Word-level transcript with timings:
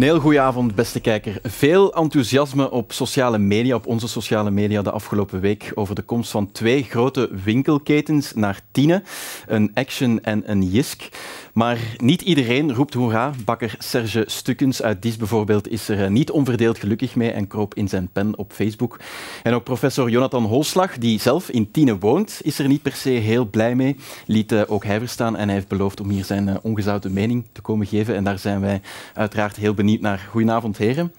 Een 0.00 0.06
heel 0.06 0.20
goede 0.20 0.40
avond, 0.40 0.74
beste 0.74 1.00
kijker. 1.00 1.38
Veel 1.42 1.94
enthousiasme 1.94 2.70
op 2.70 2.92
sociale 2.92 3.38
media, 3.38 3.74
op 3.74 3.86
onze 3.86 4.08
sociale 4.08 4.50
media 4.50 4.82
de 4.82 4.90
afgelopen 4.90 5.40
week 5.40 5.72
over 5.74 5.94
de 5.94 6.02
komst 6.02 6.30
van 6.30 6.52
twee 6.52 6.82
grote 6.82 7.28
winkelketens 7.44 8.34
naar 8.34 8.60
Tiene, 8.70 9.02
een 9.46 9.70
Action 9.74 10.22
en 10.22 10.50
een 10.50 10.62
Jisk. 10.62 11.08
Maar 11.52 11.78
niet 11.96 12.22
iedereen 12.22 12.74
roept 12.74 12.94
hoera. 12.94 13.32
Bakker 13.44 13.74
Serge 13.78 14.24
Stukkens 14.26 14.82
uit 14.82 15.02
Dies 15.02 15.16
bijvoorbeeld 15.16 15.68
is 15.68 15.88
er 15.88 16.04
eh, 16.04 16.10
niet 16.10 16.30
onverdeeld 16.30 16.78
gelukkig 16.78 17.14
mee 17.14 17.30
en 17.30 17.46
kroop 17.46 17.74
in 17.74 17.88
zijn 17.88 18.08
pen 18.12 18.38
op 18.38 18.52
Facebook. 18.52 19.00
En 19.42 19.54
ook 19.54 19.64
professor 19.64 20.10
Jonathan 20.10 20.44
Holslag, 20.44 20.98
die 20.98 21.20
zelf 21.20 21.48
in 21.48 21.70
Tiene 21.70 21.98
woont, 21.98 22.40
is 22.42 22.58
er 22.58 22.68
niet 22.68 22.82
per 22.82 22.92
se 22.92 23.10
heel 23.10 23.44
blij 23.44 23.74
mee. 23.74 23.96
Liet 24.26 24.52
eh, 24.52 24.62
ook 24.66 24.84
hij 24.84 24.98
verstaan 24.98 25.36
en 25.36 25.44
hij 25.44 25.54
heeft 25.54 25.68
beloofd 25.68 26.00
om 26.00 26.10
hier 26.10 26.24
zijn 26.24 26.48
eh, 26.48 26.56
ongezouten 26.62 27.12
mening 27.12 27.44
te 27.52 27.60
komen 27.60 27.86
geven. 27.86 28.16
En 28.16 28.24
daar 28.24 28.38
zijn 28.38 28.60
wij 28.60 28.80
uiteraard 29.14 29.56
heel 29.56 29.74
benieuwd 29.74 29.89
naar. 29.98 30.26
Goedenavond, 30.30 30.76
heren. 30.76 31.12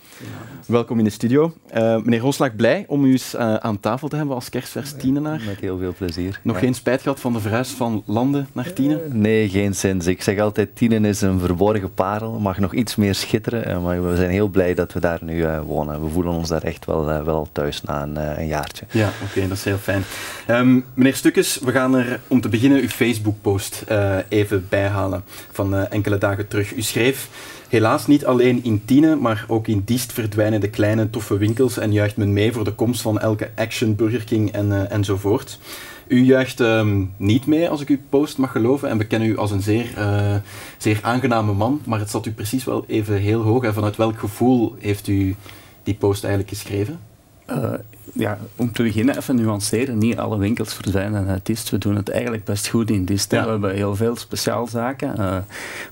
Welkom 0.65 0.97
in 0.97 1.03
de 1.03 1.09
studio. 1.09 1.53
meneer 1.73 2.21
Holslag, 2.21 2.55
blij 2.55 2.85
om 2.87 3.05
u 3.05 3.11
eens 3.11 3.35
aan 3.35 3.79
tafel 3.79 4.07
te 4.07 4.15
hebben 4.15 4.35
als 4.35 4.49
kerstvers 4.49 4.93
Tienenaar. 4.97 5.41
Met 5.45 5.59
heel 5.59 5.77
veel 5.77 5.93
plezier. 5.97 6.39
Nog 6.43 6.59
geen 6.59 6.73
spijt 6.73 7.01
gehad 7.01 7.19
van 7.19 7.33
de 7.33 7.39
verhuis 7.39 7.69
van 7.69 8.03
Landen 8.05 8.47
naar 8.51 8.73
Tiene? 8.73 9.01
nee, 9.09 9.49
geen 9.49 9.75
sinds. 9.75 10.07
Ik 10.07 10.21
zeg 10.21 10.39
altijd, 10.39 10.75
Tienen 10.75 11.05
is 11.05 11.21
een 11.21 11.39
verborgen 11.39 11.93
parel, 11.93 12.39
mag 12.39 12.59
nog 12.59 12.73
iets 12.73 12.95
meer 12.95 13.15
schitteren. 13.15 13.65
Eh, 13.65 13.83
maar 13.83 14.09
we 14.09 14.15
zijn 14.15 14.29
heel 14.29 14.47
blij 14.47 14.73
dat 14.73 14.93
we 14.93 14.99
daar 14.99 15.19
nu 15.21 15.45
wonen. 15.65 16.03
We 16.03 16.09
voelen 16.09 16.33
ons 16.33 16.49
daar 16.49 16.63
echt 16.63 16.85
wel, 16.85 17.23
wel 17.23 17.49
thuis 17.51 17.81
na 17.81 18.03
een, 18.03 18.39
een 18.39 18.47
jaartje. 18.47 18.85
Ja, 18.91 19.09
oké, 19.23 19.47
dat 19.47 19.57
is 19.57 19.63
heel 19.63 19.77
fijn. 19.77 20.03
Um, 20.49 20.85
meneer 20.93 21.15
Stukes, 21.15 21.59
we 21.63 21.71
gaan 21.71 21.95
er 21.95 22.19
om 22.27 22.41
te 22.41 22.49
beginnen 22.49 22.81
uw 22.81 22.87
Facebook-post 22.87 23.85
even 24.29 24.65
bijhalen 24.69 25.23
van 25.51 25.75
enkele 25.75 26.17
dagen 26.17 26.47
terug. 26.47 26.75
U 26.75 26.81
schreef... 26.81 27.29
Helaas 27.71 28.07
niet 28.07 28.25
alleen 28.25 28.63
in 28.63 28.85
Tiene, 28.85 29.15
maar 29.15 29.45
ook 29.47 29.67
in 29.67 29.81
Diest 29.85 30.13
verdwijnen 30.13 30.61
de 30.61 30.69
kleine 30.69 31.09
toffe 31.09 31.37
winkels 31.37 31.77
en 31.77 31.91
juicht 31.91 32.17
men 32.17 32.33
mee 32.33 32.51
voor 32.51 32.63
de 32.63 32.73
komst 32.73 33.01
van 33.01 33.19
elke 33.19 33.51
Action, 33.55 33.95
Burger 33.95 34.23
King 34.23 34.51
en, 34.51 34.89
enzovoort. 34.89 35.59
U 36.07 36.23
juicht 36.23 36.59
um, 36.59 37.13
niet 37.17 37.45
mee, 37.45 37.69
als 37.69 37.81
ik 37.81 37.89
uw 37.89 37.97
post 38.09 38.37
mag 38.37 38.51
geloven, 38.51 38.89
en 38.89 38.97
we 38.97 39.07
kennen 39.07 39.29
u 39.29 39.37
als 39.37 39.51
een 39.51 39.61
zeer, 39.61 39.85
uh, 39.97 40.35
zeer 40.77 40.99
aangename 41.01 41.53
man, 41.53 41.81
maar 41.85 41.99
het 41.99 42.09
zat 42.09 42.25
u 42.25 42.31
precies 42.31 42.63
wel 42.63 42.83
even 42.87 43.15
heel 43.15 43.41
hoog. 43.41 43.63
En 43.63 43.73
vanuit 43.73 43.95
welk 43.95 44.19
gevoel 44.19 44.75
heeft 44.79 45.07
u 45.07 45.35
die 45.83 45.95
post 45.95 46.23
eigenlijk 46.23 46.53
geschreven? 46.53 46.99
Uh, 47.51 47.73
ja, 48.13 48.37
om 48.55 48.71
te 48.71 48.83
beginnen 48.83 49.17
even 49.17 49.35
nuanceren. 49.35 49.97
Niet 49.97 50.17
alle 50.17 50.37
winkels 50.37 50.73
verdwijnen 50.73 51.27
uit 51.27 51.45
Dist. 51.45 51.69
We 51.69 51.77
doen 51.77 51.95
het 51.95 52.09
eigenlijk 52.09 52.43
best 52.43 52.67
goed 52.67 52.89
in 52.89 53.05
Dist. 53.05 53.31
Ja. 53.31 53.43
We 53.43 53.49
hebben 53.49 53.73
heel 53.73 53.95
veel 53.95 54.15
speciaalzaken 54.15 55.15
uh, 55.19 55.37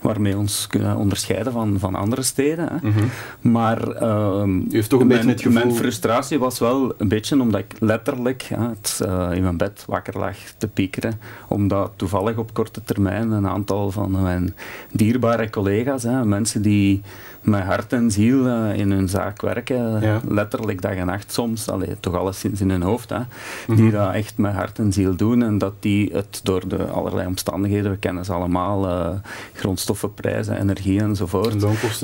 waarmee 0.02 0.34
we 0.34 0.40
ons 0.40 0.68
kunnen 0.68 0.96
onderscheiden 0.96 1.54
van, 1.54 1.80
van 1.80 1.96
andere 1.96 2.22
steden. 2.22 2.80
Mm 2.82 2.92
-hmm. 2.92 3.10
Maar 3.52 4.02
uh, 4.02 4.44
U 4.46 4.68
heeft 4.70 4.90
toch 4.90 5.02
een 5.02 5.08
mijn, 5.08 5.26
beetje 5.26 5.50
gevoel... 5.50 5.64
mijn 5.64 5.76
frustratie 5.76 6.40
was 6.40 6.60
wel 6.60 6.94
een 6.98 7.08
beetje 7.08 7.42
omdat 7.42 7.60
ik 7.60 7.76
letterlijk 7.80 8.50
het, 8.54 9.00
uh, 9.06 9.30
in 9.34 9.44
mijn 9.44 9.58
bed 9.58 9.84
wakker 9.88 10.18
lag 10.18 10.38
te 10.58 10.68
piekeren. 10.68 11.20
Omdat 11.48 11.92
toevallig 11.96 12.38
op 12.38 12.54
korte 12.54 12.84
termijn 12.84 13.32
een 13.32 13.48
aantal 13.48 13.92
van 13.92 14.22
mijn 14.22 14.56
dierbare 14.92 15.50
collega's, 15.50 16.04
hè, 16.04 16.26
mensen 16.26 16.62
die 16.62 17.02
met 17.42 17.64
hart 17.64 17.94
en 17.94 18.12
ziel 18.12 18.46
uh, 18.46 18.78
in 18.78 18.92
hun 18.92 19.10
zaak 19.10 19.42
werken, 19.42 20.02
ja. 20.02 20.22
letterlijk 20.28 20.82
dag 20.82 20.94
en 20.94 21.06
nacht 21.06 21.32
soms, 21.32 21.70
allee, 21.70 22.00
toch 22.00 22.16
alleszins 22.16 22.62
in 22.62 22.70
hun 22.70 22.82
hoofd, 22.82 23.10
hè, 23.10 23.18
mm 23.18 23.26
-hmm. 23.66 23.76
die 23.76 23.92
dat 23.92 24.14
echt 24.14 24.38
met 24.38 24.54
hart 24.54 24.80
en 24.80 24.94
ziel 24.94 25.16
doen 25.16 25.44
en 25.44 25.58
dat 25.58 25.74
die 25.80 26.10
het 26.14 26.40
door 26.44 26.68
de 26.68 26.86
allerlei 26.86 27.28
omstandigheden, 27.28 27.92
we 27.92 27.98
kennen 27.98 28.26
ze 28.26 28.34
allemaal, 28.34 28.86
uh, 28.86 29.10
grondstoffenprijzen, 29.54 30.60
energie 30.60 31.00
enzovoort, 31.00 31.60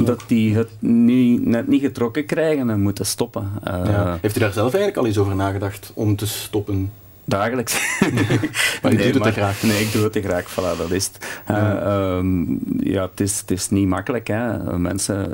dat 0.06 0.24
die 0.28 0.56
het 0.56 0.70
niet, 0.80 1.46
net 1.46 1.68
niet 1.68 1.82
getrokken 1.82 2.26
krijgen 2.26 2.70
en 2.70 2.82
moeten 2.82 3.06
stoppen. 3.06 3.52
Uh, 3.68 3.82
ja. 3.86 4.18
Heeft 4.22 4.36
u 4.36 4.40
daar 4.40 4.54
zelf 4.54 4.74
eigenlijk 4.74 4.98
al 4.98 5.06
eens 5.06 5.18
over 5.18 5.36
nagedacht 5.36 5.92
om 5.94 6.16
te 6.16 6.28
stoppen? 6.28 6.92
Dagelijks. 7.28 8.00
maar 8.82 8.92
je 8.92 8.98
nee, 8.98 9.12
doet 9.12 9.24
het 9.24 9.34
te 9.34 9.40
graag. 9.40 9.64
Nee, 9.64 9.82
ik 9.82 9.92
doe 9.92 10.04
het 10.04 10.12
te 10.12 10.22
graag. 10.22 10.52
Voilà, 10.52 10.78
dat 10.78 10.92
is 10.92 11.06
het. 11.06 11.42
Ja, 11.48 11.86
uh, 11.86 12.18
um, 12.18 12.60
ja 12.80 13.02
het, 13.02 13.20
is, 13.20 13.40
het 13.40 13.52
is 13.52 13.70
niet 13.70 13.88
makkelijk. 13.88 14.28
Hè. 14.28 14.78
Mensen, 14.80 15.32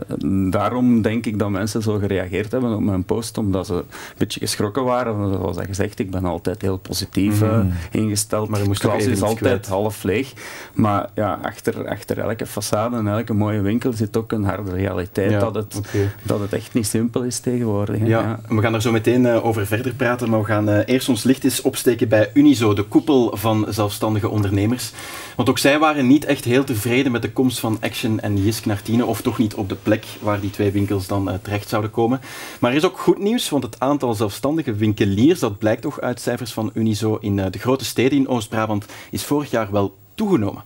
daarom 0.51 1.01
denk 1.01 1.25
ik 1.25 1.39
dat 1.39 1.49
mensen 1.49 1.81
zo 1.81 1.97
gereageerd 1.97 2.51
hebben 2.51 2.75
op 2.75 2.81
mijn 2.81 3.03
post, 3.03 3.37
omdat 3.37 3.65
ze 3.65 3.73
een 3.73 3.83
beetje 4.17 4.39
geschrokken 4.39 4.83
waren. 4.83 5.33
Zoals 5.33 5.55
dat 5.55 5.65
gezegd, 5.65 5.99
ik 5.99 6.11
ben 6.11 6.25
altijd 6.25 6.61
heel 6.61 6.77
positief 6.77 7.41
mm 7.41 7.49
-hmm. 7.49 7.67
uh, 7.67 8.01
ingesteld. 8.01 8.49
Maar 8.49 8.63
de 8.63 8.69
klas 8.69 9.05
is 9.05 9.21
altijd 9.21 9.39
kwijt. 9.39 9.67
half 9.67 10.03
leeg. 10.03 10.33
Maar 10.73 11.09
ja, 11.15 11.39
achter, 11.41 11.87
achter 11.87 12.19
elke 12.19 12.45
façade 12.47 12.93
en 12.93 13.07
elke 13.07 13.33
mooie 13.33 13.61
winkel 13.61 13.93
zit 13.93 14.17
ook 14.17 14.31
een 14.31 14.43
harde 14.43 14.71
realiteit 14.71 15.31
ja, 15.31 15.39
dat, 15.39 15.55
het, 15.55 15.77
okay. 15.77 16.09
dat 16.23 16.39
het 16.39 16.53
echt 16.53 16.73
niet 16.73 16.87
simpel 16.87 17.23
is 17.23 17.39
tegenwoordig. 17.39 17.99
Ja, 17.99 18.07
ja. 18.07 18.39
we 18.47 18.61
gaan 18.61 18.73
er 18.73 18.81
zo 18.81 18.91
meteen 18.91 19.25
uh, 19.25 19.45
over 19.45 19.67
verder 19.67 19.93
praten, 19.93 20.29
maar 20.29 20.39
we 20.39 20.45
gaan 20.45 20.69
eerst 20.69 21.09
ons 21.09 21.23
licht 21.23 21.43
eens 21.43 21.61
op 21.61 21.75
opsteken 21.81 22.09
bij 22.09 22.31
Unizo, 22.33 22.73
de 22.73 22.83
koepel 22.83 23.37
van 23.37 23.65
zelfstandige 23.69 24.29
ondernemers. 24.29 24.91
Want 25.35 25.49
ook 25.49 25.57
zij 25.57 25.79
waren 25.79 26.07
niet 26.07 26.25
echt 26.25 26.45
heel 26.45 26.63
tevreden 26.63 27.11
met 27.11 27.21
de 27.21 27.31
komst 27.31 27.59
van 27.59 27.77
Action 27.79 28.19
en 28.19 28.43
Jisk 28.43 28.65
naar 28.65 28.81
Tiene, 28.81 29.05
of 29.05 29.21
toch 29.21 29.37
niet 29.37 29.53
op 29.53 29.69
de 29.69 29.75
plek 29.75 30.05
waar 30.19 30.39
die 30.39 30.49
twee 30.49 30.71
winkels 30.71 31.07
dan 31.07 31.29
uh, 31.29 31.35
terecht 31.41 31.69
zouden 31.69 31.91
komen. 31.91 32.21
Maar 32.59 32.71
er 32.71 32.77
is 32.77 32.85
ook 32.85 32.99
goed 32.99 33.19
nieuws, 33.19 33.49
want 33.49 33.63
het 33.63 33.79
aantal 33.79 34.13
zelfstandige 34.13 34.73
winkeliers, 34.73 35.39
dat 35.39 35.57
blijkt 35.57 35.81
toch 35.81 36.01
uit 36.01 36.19
cijfers 36.21 36.51
van 36.51 36.71
Unizo 36.73 37.17
in 37.21 37.37
uh, 37.37 37.45
de 37.51 37.59
grote 37.59 37.85
steden 37.85 38.17
in 38.17 38.27
Oost-Brabant, 38.27 38.85
is 39.11 39.23
vorig 39.23 39.51
jaar 39.51 39.71
wel 39.71 39.95
toegenomen. 40.15 40.63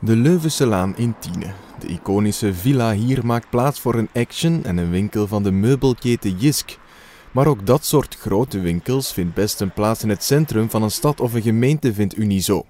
De 0.00 0.16
Leuvense 0.16 0.66
Laan 0.66 0.96
in 0.96 1.14
Tiene. 1.18 1.52
De 1.80 1.86
iconische 1.86 2.54
villa 2.54 2.92
hier 2.92 3.26
maakt 3.26 3.50
plaats 3.50 3.80
voor 3.80 3.94
een 3.94 4.08
Action 4.14 4.64
en 4.64 4.76
een 4.76 4.90
winkel 4.90 5.26
van 5.26 5.42
de 5.42 5.50
meubelketen 5.52 6.36
Jisk. 6.38 6.78
Maar 7.30 7.46
ook 7.46 7.66
dat 7.66 7.84
soort 7.84 8.14
grote 8.14 8.60
winkels 8.60 9.12
vindt 9.12 9.34
best 9.34 9.60
een 9.60 9.72
plaats 9.72 10.02
in 10.02 10.08
het 10.08 10.22
centrum 10.22 10.70
van 10.70 10.82
een 10.82 10.90
stad 10.90 11.20
of 11.20 11.34
een 11.34 11.42
gemeente, 11.42 11.94
vindt 11.94 12.16
Unizo. 12.16 12.64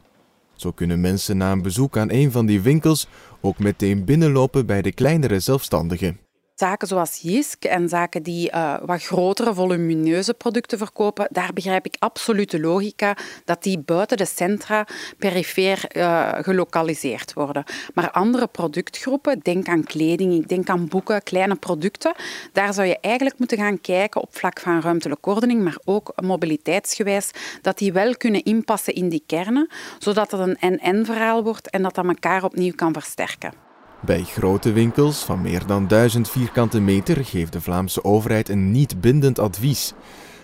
Zo 0.55 0.71
kunnen 0.71 1.01
mensen 1.01 1.37
na 1.37 1.53
een 1.53 1.63
bezoek 1.63 1.97
aan 1.97 2.11
een 2.11 2.31
van 2.31 2.47
die 2.47 2.61
winkels 2.61 3.07
ook 3.41 3.59
meteen 3.59 4.05
binnenlopen 4.05 4.67
bij 4.67 4.83
de 4.83 4.93
kleinere 4.93 5.41
zelfstandigen. 5.41 6.19
Zaken 6.61 6.89
zoals 6.89 7.19
Jisk 7.23 7.65
en 7.65 7.89
zaken 7.89 8.23
die 8.23 8.53
uh, 8.55 8.77
wat 8.85 9.03
grotere, 9.03 9.55
volumineuze 9.55 10.35
producten 10.35 10.79
verkopen, 10.79 11.29
daar 11.31 11.53
begrijp 11.53 11.87
ik 11.87 11.97
absoluut 11.99 12.51
de 12.51 12.61
logica 12.61 13.17
dat 13.45 13.63
die 13.63 13.79
buiten 13.79 14.17
de 14.17 14.25
centra 14.25 14.87
perifeer 15.19 15.85
uh, 15.97 16.33
gelokaliseerd 16.33 17.33
worden. 17.33 17.65
Maar 17.95 18.11
andere 18.11 18.47
productgroepen, 18.47 19.39
denk 19.43 19.69
aan 19.69 19.85
kleding, 19.85 20.35
ik 20.35 20.49
denk 20.49 20.69
aan 20.69 20.89
boeken, 20.89 21.23
kleine 21.23 21.55
producten, 21.55 22.15
daar 22.53 22.75
zou 22.75 22.87
je 22.87 22.99
eigenlijk 23.01 23.39
moeten 23.39 23.59
gaan 23.59 23.81
kijken 23.81 24.21
op 24.21 24.37
vlak 24.37 24.61
van 24.61 24.81
ruimtelijke 24.81 25.31
ordening, 25.31 25.63
maar 25.63 25.79
ook 25.85 26.13
mobiliteitsgewijs, 26.23 27.31
dat 27.63 27.79
die 27.79 27.93
wel 27.93 28.17
kunnen 28.17 28.45
inpassen 28.45 28.95
in 28.95 29.09
die 29.09 29.23
kernen, 29.27 29.69
zodat 29.99 30.31
het 30.31 30.41
een 30.41 30.59
en-en 30.59 31.05
verhaal 31.05 31.43
wordt 31.43 31.71
en 31.71 31.83
dat 31.83 31.95
dat 31.95 32.07
elkaar 32.07 32.45
opnieuw 32.45 32.75
kan 32.75 32.93
versterken. 32.93 33.70
Bij 34.01 34.23
grote 34.23 34.73
winkels 34.73 35.25
van 35.25 35.41
meer 35.41 35.67
dan 35.67 35.89
1000 35.89 36.29
vierkante 36.29 36.81
meter 36.81 37.25
geeft 37.25 37.53
de 37.53 37.61
Vlaamse 37.61 38.05
overheid 38.05 38.49
een 38.49 38.71
niet 38.71 39.01
bindend 39.01 39.39
advies. 39.39 39.93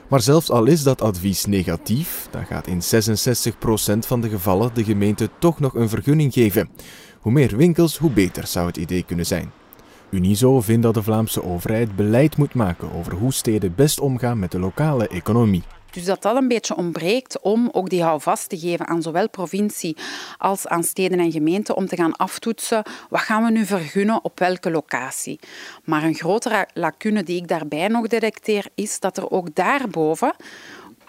Maar 0.09 0.21
zelfs 0.21 0.51
al 0.51 0.65
is 0.65 0.83
dat 0.83 1.03
advies 1.03 1.45
negatief, 1.47 2.29
dan 2.31 2.47
gaat 2.47 2.67
in 2.67 2.81
66% 2.81 3.99
van 3.99 4.21
de 4.21 4.29
gevallen 4.29 4.71
de 4.75 4.85
gemeente 4.85 5.29
toch 5.39 5.61
nog 5.61 5.75
een 5.75 5.89
vergunning 5.89 6.33
geven. 6.33 6.69
Hoe 7.21 7.33
meer 7.33 7.57
winkels, 7.57 7.97
hoe 7.97 8.11
beter 8.11 8.47
zou 8.47 8.67
het 8.67 8.77
idee 8.77 9.03
kunnen 9.03 9.27
zijn. 9.27 9.51
Unizo 10.11 10.61
vindt 10.61 10.83
dat 10.83 10.95
de 10.95 11.03
Vlaamse 11.03 11.45
overheid 11.45 11.97
beleid 11.97 12.37
moet 12.37 12.55
maken 12.55 12.93
over 12.93 13.13
hoe 13.15 13.33
steden 13.33 13.75
best 13.75 14.01
omgaan 14.01 14.39
met 14.39 14.51
de 14.51 14.59
lokale 14.59 15.09
economie. 15.09 15.63
Dus 15.91 16.05
dat 16.05 16.23
dat 16.23 16.37
een 16.37 16.49
beetje 16.49 16.77
ontbreekt 16.77 17.41
om 17.41 17.69
ook 17.73 17.91
die 17.91 18.03
houvast 18.03 18.49
te 18.49 18.59
geven 18.59 18.87
aan 18.87 19.03
zowel 19.03 19.29
provincie 19.29 19.97
als 20.39 20.67
aan 20.67 20.85
steden 20.85 21.19
en 21.19 21.33
gemeenten 21.33 21.77
om 21.77 21.87
te 21.87 21.97
gaan 21.97 22.17
aftoetsen 22.17 22.83
wat 23.09 23.21
gaan 23.21 23.45
we 23.45 23.51
nu 23.51 23.67
vergunnen 23.67 24.25
op 24.25 24.39
welke 24.39 24.71
locatie. 24.71 25.41
Maar 25.85 26.03
een 26.03 26.15
grotere 26.15 26.69
lacune 26.75 27.23
die 27.23 27.37
ik 27.37 27.49
daarbij 27.49 27.89
nog 27.89 28.07
detecteer 28.07 28.67
is 28.75 29.01
dat 29.01 29.17
er 29.17 29.31
ook 29.31 29.55
daarboven 29.55 30.35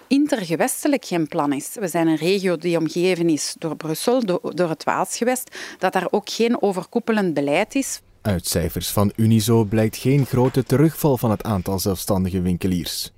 intergewestelijk 0.08 1.06
geen 1.06 1.28
plan 1.28 1.54
is. 1.54 1.70
We 1.74 1.88
zijn 1.88 2.08
een 2.08 2.16
regio 2.16 2.58
die 2.58 2.78
omgeven 2.78 3.30
is 3.30 3.56
door 3.60 3.76
Brussel, 3.76 4.26
door 4.54 4.70
het 4.70 4.84
Waalsgewest, 4.84 5.56
dat 5.80 5.94
daar 5.94 6.08
ook 6.10 6.30
geen 6.30 6.62
overkoepelend 6.62 7.34
beleid 7.34 7.76
is. 7.76 8.02
Uit 8.22 8.48
cijfers 8.48 8.90
van 8.90 9.12
Unizo 9.16 9.64
blijkt 9.64 9.98
geen 9.98 10.26
grote 10.26 10.64
terugval 10.64 11.18
van 11.18 11.32
het 11.32 11.44
aantal 11.44 11.80
zelfstandige 11.80 12.42
winkeliers. 12.42 13.12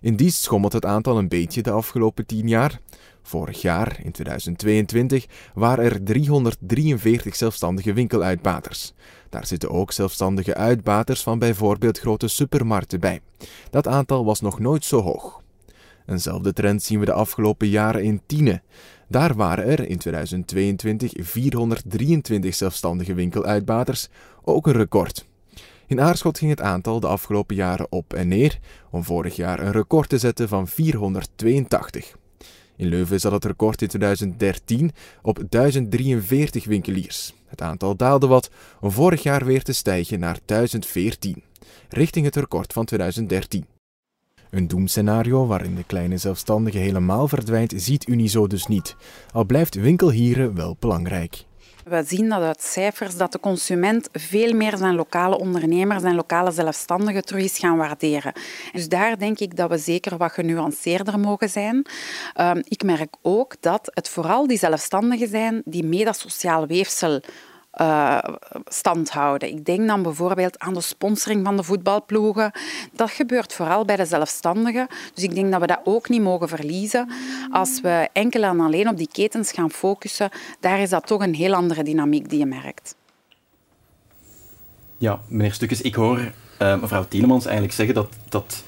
In 0.00 0.16
die 0.16 0.30
schommelt 0.30 0.72
het 0.72 0.84
aantal 0.84 1.18
een 1.18 1.28
beetje 1.28 1.62
de 1.62 1.70
afgelopen 1.70 2.26
tien 2.26 2.48
jaar. 2.48 2.80
Vorig 3.22 3.60
jaar, 3.60 4.00
in 4.02 4.12
2022, 4.12 5.26
waren 5.54 5.84
er 5.84 6.02
343 6.04 7.36
zelfstandige 7.36 7.92
winkeluitbaters. 7.92 8.92
Daar 9.28 9.46
zitten 9.46 9.70
ook 9.70 9.92
zelfstandige 9.92 10.54
uitbaters 10.54 11.22
van 11.22 11.38
bijvoorbeeld 11.38 11.98
grote 11.98 12.28
supermarkten 12.28 13.00
bij. 13.00 13.20
Dat 13.70 13.86
aantal 13.86 14.24
was 14.24 14.40
nog 14.40 14.58
nooit 14.58 14.84
zo 14.84 15.00
hoog. 15.00 15.42
Eenzelfde 16.06 16.52
trend 16.52 16.82
zien 16.82 16.98
we 16.98 17.04
de 17.04 17.12
afgelopen 17.12 17.68
jaren 17.68 18.02
in 18.02 18.20
Tiene. 18.26 18.62
Daar 19.08 19.34
waren 19.34 19.64
er 19.64 19.88
in 19.88 19.98
2022 19.98 21.12
423 21.16 22.54
zelfstandige 22.54 23.14
winkeluitbaters, 23.14 24.08
ook 24.42 24.66
een 24.66 24.72
record. 24.72 25.28
In 25.90 26.00
Aarschot 26.00 26.38
ging 26.38 26.50
het 26.50 26.60
aantal 26.60 27.00
de 27.00 27.06
afgelopen 27.06 27.56
jaren 27.56 27.86
op 27.92 28.14
en 28.14 28.28
neer, 28.28 28.58
om 28.90 29.04
vorig 29.04 29.36
jaar 29.36 29.60
een 29.60 29.72
record 29.72 30.08
te 30.08 30.18
zetten 30.18 30.48
van 30.48 30.68
482. 30.68 32.16
In 32.76 32.86
Leuven 32.86 33.20
zat 33.20 33.32
het 33.32 33.44
record 33.44 33.82
in 33.82 33.88
2013 33.88 34.90
op 35.22 35.42
1043 35.48 36.64
winkeliers. 36.64 37.34
Het 37.46 37.62
aantal 37.62 37.96
daalde 37.96 38.26
wat 38.26 38.50
om 38.80 38.90
vorig 38.90 39.22
jaar 39.22 39.44
weer 39.44 39.62
te 39.62 39.72
stijgen 39.72 40.20
naar 40.20 40.38
1014, 40.44 41.42
richting 41.88 42.24
het 42.24 42.36
record 42.36 42.72
van 42.72 42.84
2013. 42.84 43.66
Een 44.50 44.68
doemscenario 44.68 45.46
waarin 45.46 45.74
de 45.74 45.84
kleine 45.84 46.16
zelfstandige 46.16 46.78
helemaal 46.78 47.28
verdwijnt, 47.28 47.72
ziet 47.76 48.08
Unizo 48.08 48.46
dus 48.46 48.66
niet, 48.66 48.96
al 49.32 49.44
blijft 49.44 49.74
winkelhieren 49.74 50.54
wel 50.54 50.76
belangrijk. 50.78 51.48
We 51.84 52.02
zien 52.06 52.28
dat 52.28 52.42
uit 52.42 52.62
cijfers 52.62 53.16
dat 53.16 53.32
de 53.32 53.40
consument 53.40 54.08
veel 54.12 54.52
meer 54.52 54.76
zijn 54.76 54.94
lokale 54.94 55.38
ondernemers 55.38 56.02
en 56.02 56.14
lokale 56.14 56.50
zelfstandigen 56.50 57.24
terug 57.24 57.44
is 57.44 57.58
gaan 57.58 57.76
waarderen. 57.76 58.32
Dus 58.72 58.88
daar 58.88 59.18
denk 59.18 59.38
ik 59.38 59.56
dat 59.56 59.70
we 59.70 59.78
zeker 59.78 60.16
wat 60.16 60.32
genuanceerder 60.32 61.18
mogen 61.18 61.48
zijn. 61.48 61.86
Ehm, 62.34 62.62
ik 62.64 62.82
merk 62.82 63.14
ook 63.22 63.54
dat 63.60 63.90
het 63.94 64.08
vooral 64.08 64.46
die 64.46 64.58
zelfstandigen 64.58 65.28
zijn 65.28 65.62
die 65.64 65.84
mee 65.84 66.04
dat 66.04 66.18
sociaal 66.18 66.66
weefsel 66.66 67.20
uh, 67.80 68.18
stand 68.64 69.10
houden. 69.10 69.48
Ik 69.48 69.64
denk 69.64 69.86
dan 69.86 70.02
bijvoorbeeld 70.02 70.58
aan 70.58 70.74
de 70.74 70.80
sponsoring 70.80 71.44
van 71.44 71.56
de 71.56 71.62
voetbalploegen. 71.62 72.52
Dat 72.92 73.10
gebeurt 73.10 73.52
vooral 73.52 73.84
bij 73.84 73.96
de 73.96 74.04
zelfstandigen. 74.04 74.86
Dus 75.14 75.24
ik 75.24 75.34
denk 75.34 75.50
dat 75.50 75.60
we 75.60 75.66
dat 75.66 75.80
ook 75.84 76.08
niet 76.08 76.22
mogen 76.22 76.48
verliezen. 76.48 77.12
Als 77.50 77.80
we 77.80 78.08
enkel 78.12 78.42
en 78.42 78.60
alleen 78.60 78.88
op 78.88 78.96
die 78.96 79.08
ketens 79.12 79.52
gaan 79.52 79.70
focussen, 79.70 80.30
daar 80.60 80.80
is 80.80 80.90
dat 80.90 81.06
toch 81.06 81.22
een 81.22 81.34
heel 81.34 81.54
andere 81.54 81.82
dynamiek 81.82 82.28
die 82.28 82.38
je 82.38 82.46
merkt. 82.46 82.96
Ja, 84.98 85.20
meneer 85.28 85.52
Stukes, 85.52 85.80
ik 85.80 85.94
hoor 85.94 86.18
uh, 86.18 86.80
mevrouw 86.80 87.04
Tielemans 87.08 87.44
eigenlijk 87.44 87.74
zeggen 87.74 87.94
dat, 87.94 88.08
dat 88.28 88.64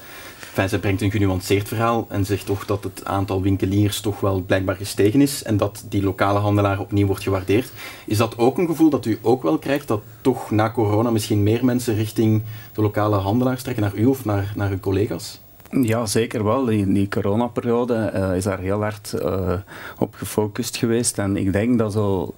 Enfin, 0.53 0.69
zij 0.69 0.79
brengt 0.79 1.01
een 1.01 1.11
genuanceerd 1.11 1.67
verhaal 1.67 2.05
en 2.09 2.25
zegt 2.25 2.45
toch 2.45 2.65
dat 2.65 2.83
het 2.83 3.05
aantal 3.05 3.41
winkeliers 3.41 3.99
toch 3.99 4.19
wel 4.19 4.41
blijkbaar 4.41 4.75
gestegen 4.75 5.21
is 5.21 5.43
en 5.43 5.57
dat 5.57 5.85
die 5.89 6.03
lokale 6.03 6.39
handelaar 6.39 6.79
opnieuw 6.79 7.07
wordt 7.07 7.23
gewaardeerd. 7.23 7.71
Is 8.05 8.17
dat 8.17 8.37
ook 8.37 8.57
een 8.57 8.67
gevoel 8.67 8.89
dat 8.89 9.05
u 9.05 9.19
ook 9.21 9.43
wel 9.43 9.57
krijgt, 9.57 9.87
dat 9.87 10.01
toch 10.21 10.51
na 10.51 10.71
corona 10.71 11.09
misschien 11.09 11.43
meer 11.43 11.65
mensen 11.65 11.95
richting 11.95 12.43
de 12.73 12.81
lokale 12.81 13.15
handelaars 13.15 13.61
trekken, 13.61 13.83
naar 13.83 13.95
u 13.95 14.05
of 14.05 14.25
naar, 14.25 14.53
naar 14.55 14.71
uw 14.71 14.79
collega's? 14.79 15.41
Ja, 15.69 16.05
zeker 16.05 16.43
wel. 16.43 16.67
In 16.67 16.93
die 16.93 17.07
coronaperiode 17.07 18.11
uh, 18.15 18.35
is 18.35 18.43
daar 18.43 18.59
heel 18.59 18.81
hard 18.81 19.13
uh, 19.15 19.53
op 19.97 20.15
gefocust 20.15 20.77
geweest. 20.77 21.17
En 21.17 21.37
ik 21.37 21.53
denk 21.53 21.77
dat 21.77 21.91
zo 21.91 22.35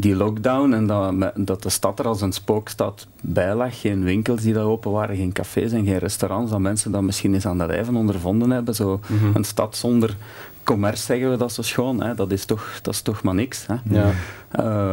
die 0.00 0.16
lockdown 0.16 0.72
en 0.72 0.86
dat, 0.86 1.32
dat 1.34 1.62
de 1.62 1.68
stad 1.68 1.98
er 1.98 2.06
als 2.06 2.20
een 2.20 2.32
spookstad 2.32 3.06
bij 3.20 3.54
lag. 3.54 3.80
Geen 3.80 4.04
winkels 4.04 4.40
die 4.40 4.52
daar 4.52 4.64
open 4.64 4.90
waren, 4.90 5.16
geen 5.16 5.32
cafés 5.32 5.72
en 5.72 5.84
geen 5.84 5.98
restaurants. 5.98 6.50
Dat 6.50 6.60
mensen 6.60 6.92
dat 6.92 7.02
misschien 7.02 7.34
eens 7.34 7.46
aan 7.46 7.58
de 7.58 7.66
lijve 7.66 7.94
ondervonden 7.94 8.50
hebben. 8.50 8.74
Zo 8.74 9.00
mhm. 9.06 9.36
Een 9.36 9.44
stad 9.44 9.76
zonder 9.76 10.16
commerce 10.68 11.02
zeggen 11.04 11.30
we 11.30 11.36
dat 11.36 11.52
zo 11.52 11.62
schoon. 11.62 12.02
Hè. 12.02 12.14
Dat, 12.14 12.32
is 12.32 12.44
toch, 12.44 12.78
dat 12.82 12.94
is 12.94 13.00
toch 13.00 13.22
maar 13.22 13.34
niks. 13.34 13.66
Hè. 13.66 13.74
Ja. 13.90 14.10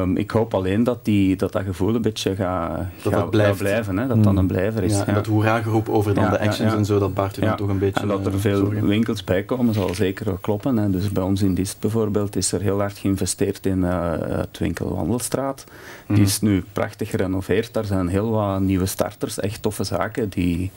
Um, 0.02 0.18
ik 0.18 0.32
hoop 0.32 0.54
alleen 0.54 0.84
dat, 0.84 1.06
die, 1.06 1.36
dat 1.36 1.52
dat 1.52 1.64
gevoel 1.64 1.96
een 1.96 2.02
beetje 2.02 2.36
gaat, 2.36 2.86
dat 3.04 3.30
blijven. 3.30 3.98
Hè. 3.98 4.08
Dat 4.08 4.18
mm. 4.18 4.24
dat 4.24 4.36
een 4.36 4.48
blijver 4.48 4.84
is. 4.84 4.96
Ja, 4.96 5.08
en 5.08 5.14
dat 5.14 5.26
hoera-geroep 5.26 5.90
over 5.90 6.14
dan 6.14 6.30
de 6.30 6.40
actions 6.40 6.74
en 6.74 6.86
zo, 6.86 7.00
dat 7.00 7.14
baart 7.14 7.38
u 7.38 7.42
dan 7.42 7.56
toch 7.56 7.70
een 7.70 7.80
beetje 7.80 8.02
En 8.02 8.08
dat 8.08 8.26
er 8.26 8.40
veel 8.40 8.70
winkels 8.70 9.24
bij 9.24 9.44
komen, 9.44 9.74
zal 9.74 9.94
zeker 9.94 10.32
ook 10.32 10.42
kloppen. 10.42 10.78
Hè. 10.78 10.90
Dus 10.90 11.12
bij 11.12 11.24
ons 11.24 11.42
in 11.42 11.54
Dist 11.54 11.80
bijvoorbeeld 11.80 12.36
is 12.36 12.52
er 12.52 12.62
heel 12.62 12.80
hard 12.80 12.98
geïnvesteerd 12.98 13.66
in 13.66 13.78
uh, 13.78 14.12
het 14.20 14.58
winkelwandelstraat. 14.58 15.64
Die 16.08 16.18
mm. 16.18 16.24
is 16.24 16.42
nu 16.42 16.64
prachtig 16.74 17.10
gerenoveerd. 17.10 17.74
Daar 17.74 17.86
zijn 17.86 18.08
heel 18.08 18.30
wat 18.30 18.60
nieuwe 18.60 18.86
starters, 18.86 19.40
echt 19.40 19.62
toffe 19.62 19.84
zaken 19.84 20.30
die 20.30 20.72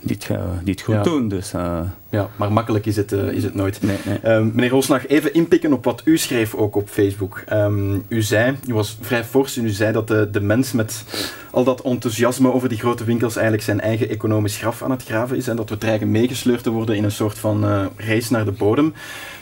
die 0.00 0.16
het, 0.18 0.38
die 0.64 0.74
het 0.74 0.82
goed 0.82 1.04
doen. 1.04 1.28
Dus, 1.28 1.54
uh... 1.54 1.80
Ja, 2.10 2.28
maar 2.36 2.52
makkelijk 2.52 2.86
is 2.86 2.96
het, 2.96 3.12
uh, 3.12 3.32
is 3.32 3.44
het 3.44 3.54
nooit. 3.54 3.82
Nee, 3.82 3.96
nee. 4.04 4.34
Um, 4.34 4.52
meneer 4.54 4.70
Roosnag, 4.70 5.06
even 5.06 5.34
inpikken 5.34 5.72
op 5.72 5.84
wat 5.84 6.02
u 6.04 6.18
schreef 6.18 6.54
ook 6.54 6.76
op 6.76 6.88
Facebook. 6.88 7.42
Um, 7.52 8.04
u 8.08 8.22
zei, 8.22 8.56
u 8.66 8.74
was 8.74 8.98
vrij 9.00 9.24
fors 9.24 9.56
en 9.56 9.64
u 9.64 9.68
zei 9.68 9.92
dat 9.92 10.08
de, 10.08 10.28
de 10.32 10.40
mens 10.40 10.72
met 10.72 11.04
al 11.50 11.64
dat 11.64 11.82
enthousiasme 11.82 12.52
over 12.52 12.68
die 12.68 12.78
grote 12.78 13.04
winkels 13.04 13.34
eigenlijk 13.34 13.64
zijn 13.64 13.80
eigen 13.80 14.08
economisch 14.08 14.56
graf 14.56 14.82
aan 14.82 14.90
het 14.90 15.04
graven 15.04 15.36
is 15.36 15.48
en 15.48 15.56
dat 15.56 15.70
we 15.70 15.78
dreigen 15.78 16.10
meegesleurd 16.10 16.62
te 16.62 16.70
worden 16.70 16.96
in 16.96 17.04
een 17.04 17.10
soort 17.10 17.38
van 17.38 17.64
uh, 17.64 17.84
race 17.96 18.32
naar 18.32 18.44
de 18.44 18.52
bodem. 18.52 18.94